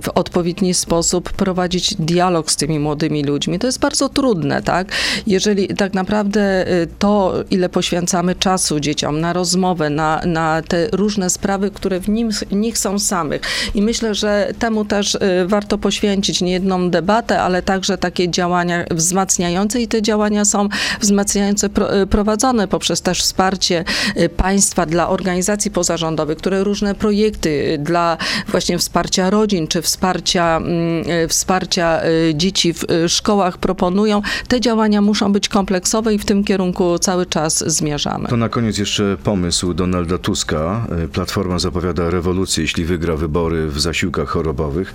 w 0.03 0.09
odpowiedni 0.15 0.75
sposób 0.75 1.33
prowadzić 1.33 1.95
dialog 1.95 2.51
z 2.51 2.57
tymi 2.57 2.79
młodymi 2.79 3.25
ludźmi. 3.25 3.59
To 3.59 3.67
jest 3.67 3.81
bardzo 3.81 4.09
trudne, 4.09 4.63
tak? 4.63 4.93
Jeżeli 5.27 5.69
tak 5.69 5.95
naprawdę 5.95 6.67
yy, 6.69 6.89
to, 6.99 7.35
ile 7.51 7.69
poświęcamy 7.69 8.35
czasu 8.35 8.81
dzieciom 8.81 9.21
na 9.21 9.33
rozmowę, 9.33 9.91
na, 9.91 10.21
na 10.27 10.63
te 10.63 10.89
różne 10.93 11.31
sprawy, 11.31 11.71
które 11.71 12.01
w 12.01 12.09
nim, 12.09 12.31
nich 12.53 12.79
są 12.79 12.99
samych. 12.99 13.43
I 13.75 13.83
myślę, 13.83 14.15
że 14.15 14.53
temu 14.59 14.85
też 14.85 15.15
yy, 15.15 15.47
warto 15.47 15.79
poświęcić 15.79 16.41
nie 16.41 16.53
jedną 16.53 16.91
debatę, 16.91 17.41
ale 17.41 17.63
także 17.63 17.99
takie 17.99 18.31
działania 18.31 18.85
wzmacniające 18.91 19.81
i 19.81 19.89
te 19.89 20.03
działania 20.03 20.45
są 20.45 20.69
wzmacniające 21.01 21.69
pro, 21.69 22.01
y, 22.01 22.02
prowadzone 22.07 22.69
poprzez 22.69 23.03
też 23.03 23.23
wsparcie 23.23 23.85
y, 24.17 24.29
państwa 24.29 24.87
dla 24.87 25.09
organizacji 25.09 25.71
pozarządowych, 25.71 26.39
które 26.39 26.65
różne 26.65 26.95
projekty 26.95 27.49
y, 27.49 27.79
dla 27.79 28.17
właśnie 28.49 28.79
wsparcia 28.79 29.31
rodzin 29.31 29.69
czy 29.69 29.83
wsparcia, 29.83 30.57
mm, 30.57 31.11
y, 31.11 31.29
wsparcia 31.29 32.01
dzieci 32.35 32.73
w 32.73 32.85
szkołach 33.09 33.59
proponują. 33.59 34.23
Te 34.49 34.61
działania 34.61 35.01
muszą 35.01 35.33
być 35.33 35.49
kompleksowe 35.49 36.15
i 36.15 36.19
w 36.19 36.25
tym 36.25 36.45
kierunku 36.45 36.99
cały 36.99 37.27
czas 37.27 37.65
zmierzamy. 37.67 38.29
To 38.29 38.37
na 38.37 38.49
koniec 38.49 38.79
jeszcze 38.79 39.17
pomysł 39.25 39.75
Donalda 39.75 40.19
Tuska. 40.19 40.87
Platforma 41.13 41.59
zapowiada 41.59 42.11
rewolucję, 42.11 42.63
jeśli 42.63 42.85
wygra 42.85 43.17
wybory 43.17 43.69
w 43.69 43.81
zasiłkach 43.81 44.29
chorobowych. 44.29 44.95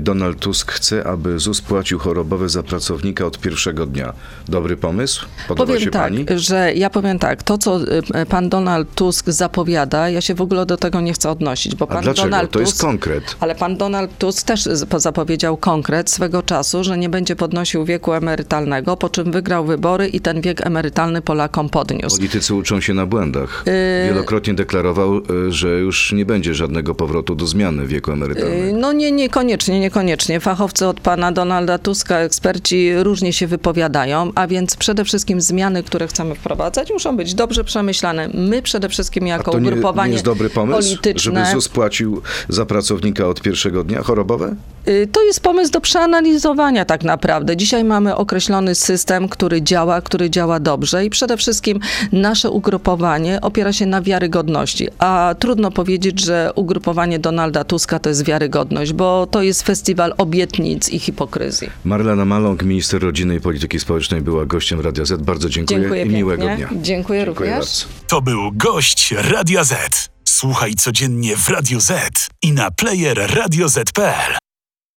Donald 0.00 0.38
Tusk 0.38 0.72
chce, 0.72 1.06
aby 1.06 1.38
ZUS 1.38 1.60
płacił 1.60 1.98
chorobowe 1.98 2.48
za 2.48 2.62
pracownika 2.62 3.26
od 3.26 3.38
pierwszego 3.38 3.86
dnia. 3.86 4.12
Dobry 4.48 4.76
pomysł? 4.76 5.26
Podoba 5.48 5.66
Powiem 5.66 5.80
się 5.80 5.90
tak, 5.90 6.02
pani? 6.02 6.24
Że 6.42 6.72
ja 6.74 6.90
powiem 6.90 7.18
tak, 7.18 7.42
to 7.42 7.58
co 7.58 7.80
y, 7.80 8.26
pan 8.28 8.48
Donald 8.48 8.94
Tusk 8.94 9.30
zapowiada, 9.30 10.08
ja 10.10 10.20
się 10.20 10.34
w 10.34 10.40
ogóle 10.40 10.66
do 10.66 10.76
tego 10.76 11.00
nie 11.00 11.12
chcę 11.12 11.30
odnosić, 11.30 11.74
bo 11.74 11.84
A 11.84 11.88
pan 11.88 12.02
dlaczego? 12.02 12.28
Donald 12.30 12.50
To 12.50 12.60
jest 12.60 12.72
Tusk 12.72 12.84
konkret. 12.84 13.36
Ale 13.40 13.54
pan 13.54 13.76
Donald 13.76 14.18
Tusk 14.18 14.46
też 14.46 14.62
zapowiedział 14.96 15.56
konkret 15.56 16.10
swego 16.10 16.42
czasu, 16.42 16.84
że 16.84 16.98
nie 16.98 17.08
będzie 17.08 17.36
podnosił 17.36 17.84
wieku 17.84 18.12
emerytalnego, 18.12 18.96
po 18.96 19.08
czym 19.08 19.32
wygrał 19.32 19.64
wybory 19.64 20.08
i 20.08 20.20
ten 20.20 20.40
wiek 20.40 20.66
emerytalny 20.66 21.22
Polakom 21.22 21.68
podniósł. 21.68 22.16
Politycy 22.16 22.54
uczą 22.54 22.80
się 22.80 22.94
na 22.94 23.06
błędach. 23.06 23.64
Y- 23.66 24.06
Wielokrotnie 24.08 24.54
deklarował, 24.54 25.20
że 25.48 25.68
już 25.68 26.12
nie 26.12 26.26
będzie 26.26 26.54
żadnego 26.54 26.94
powrotu 26.94 27.34
do 27.34 27.46
zmiany 27.46 27.86
wieku 27.86 28.10
Y, 28.10 28.14
emerytalnego. 28.14 28.78
No 28.78 28.92
nie, 28.92 29.12
niekoniecznie, 29.12 29.80
niekoniecznie. 29.80 30.40
Fachowcy 30.40 30.86
od 30.86 31.00
pana 31.00 31.32
Donalda 31.32 31.78
Tuska, 31.78 32.18
eksperci 32.18 32.92
różnie 33.02 33.32
się 33.32 33.46
wypowiadają, 33.46 34.32
a 34.34 34.46
więc 34.46 34.76
przede 34.76 35.04
wszystkim 35.04 35.40
zmiany, 35.40 35.82
które 35.82 36.08
chcemy 36.22 36.34
wprowadzać, 36.34 36.90
muszą 36.90 37.16
być 37.16 37.34
dobrze 37.34 37.64
przemyślane. 37.64 38.28
My 38.34 38.62
przede 38.62 38.88
wszystkim 38.88 39.24
A 39.24 39.28
jako 39.28 39.52
to 39.52 39.58
nie, 39.58 39.68
ugrupowanie 39.68 40.08
nie 40.08 40.12
jest 40.12 40.24
dobry 40.24 40.50
pomysł, 40.50 40.88
polityczne... 40.88 41.44
żeby 41.44 41.52
ZUS 41.52 41.68
płacił 41.68 42.22
za 42.48 42.66
pracownika 42.66 43.26
od 43.28 43.40
pierwszego 43.40 43.84
dnia 43.84 44.02
chorobowe? 44.02 44.56
Y, 44.88 45.08
To 45.12 45.22
jest 45.22 45.40
pomysł 45.40 45.72
do 45.72 45.80
przeanalizowania 45.80 46.84
tak 46.84 47.04
naprawdę. 47.04 47.56
Dzisiaj 47.56 47.84
mamy 47.84 48.16
określony 48.16 48.74
system, 48.74 49.28
który 49.28 49.62
działa, 49.62 50.00
który 50.00 50.30
działa 50.30 50.60
dobrze 50.60 51.04
i 51.04 51.10
przede 51.10 51.36
wszystkim 51.36 51.80
nasze 52.12 52.50
ugrupowanie 52.50 53.40
opiera 53.40 53.72
się 53.72 53.86
na 53.86 54.02
wiarygodności. 54.02 54.88
A 54.98 55.34
trudno 55.38 55.70
powiedzieć, 55.70 56.20
że 56.20 56.50
ugrupowanie 56.54 57.18
Donalda 57.18 57.64
Tuska 57.64 57.98
to 57.98 58.08
jest 58.08 58.24
wiarygodność, 58.24 58.92
bo 58.92 59.26
to 59.30 59.42
jest 59.42 59.62
festiwal 59.62 60.14
obietnic 60.18 60.88
i 60.88 60.98
hipokryzji. 60.98 61.70
Marlena 61.84 62.24
Maląg, 62.24 62.62
minister 62.62 63.02
rodziny 63.02 63.36
i 63.36 63.40
polityki 63.40 63.80
społecznej, 63.80 64.20
była 64.20 64.46
gościem 64.46 64.80
Radia 64.80 65.04
Z. 65.04 65.22
Bardzo 65.22 65.48
dziękuję, 65.48 65.80
Dziękuję 65.80 66.06
i 66.12 66.16
miłego 66.16 66.46
pięknie. 66.46 66.66
dnia. 66.66 66.82
Dziękuję 66.82 67.24
również. 67.24 67.50
bardzo. 67.50 67.86
To 68.06 68.22
był 68.22 68.52
gość 68.52 69.14
Radia 69.16 69.64
Z. 69.64 70.10
Słuchaj 70.24 70.74
codziennie 70.74 71.36
w 71.36 71.48
Radio 71.48 71.80
Z 71.80 72.28
i 72.42 72.52
na 72.52 72.70
player 72.70 73.34
radioz.pl. 73.34 74.36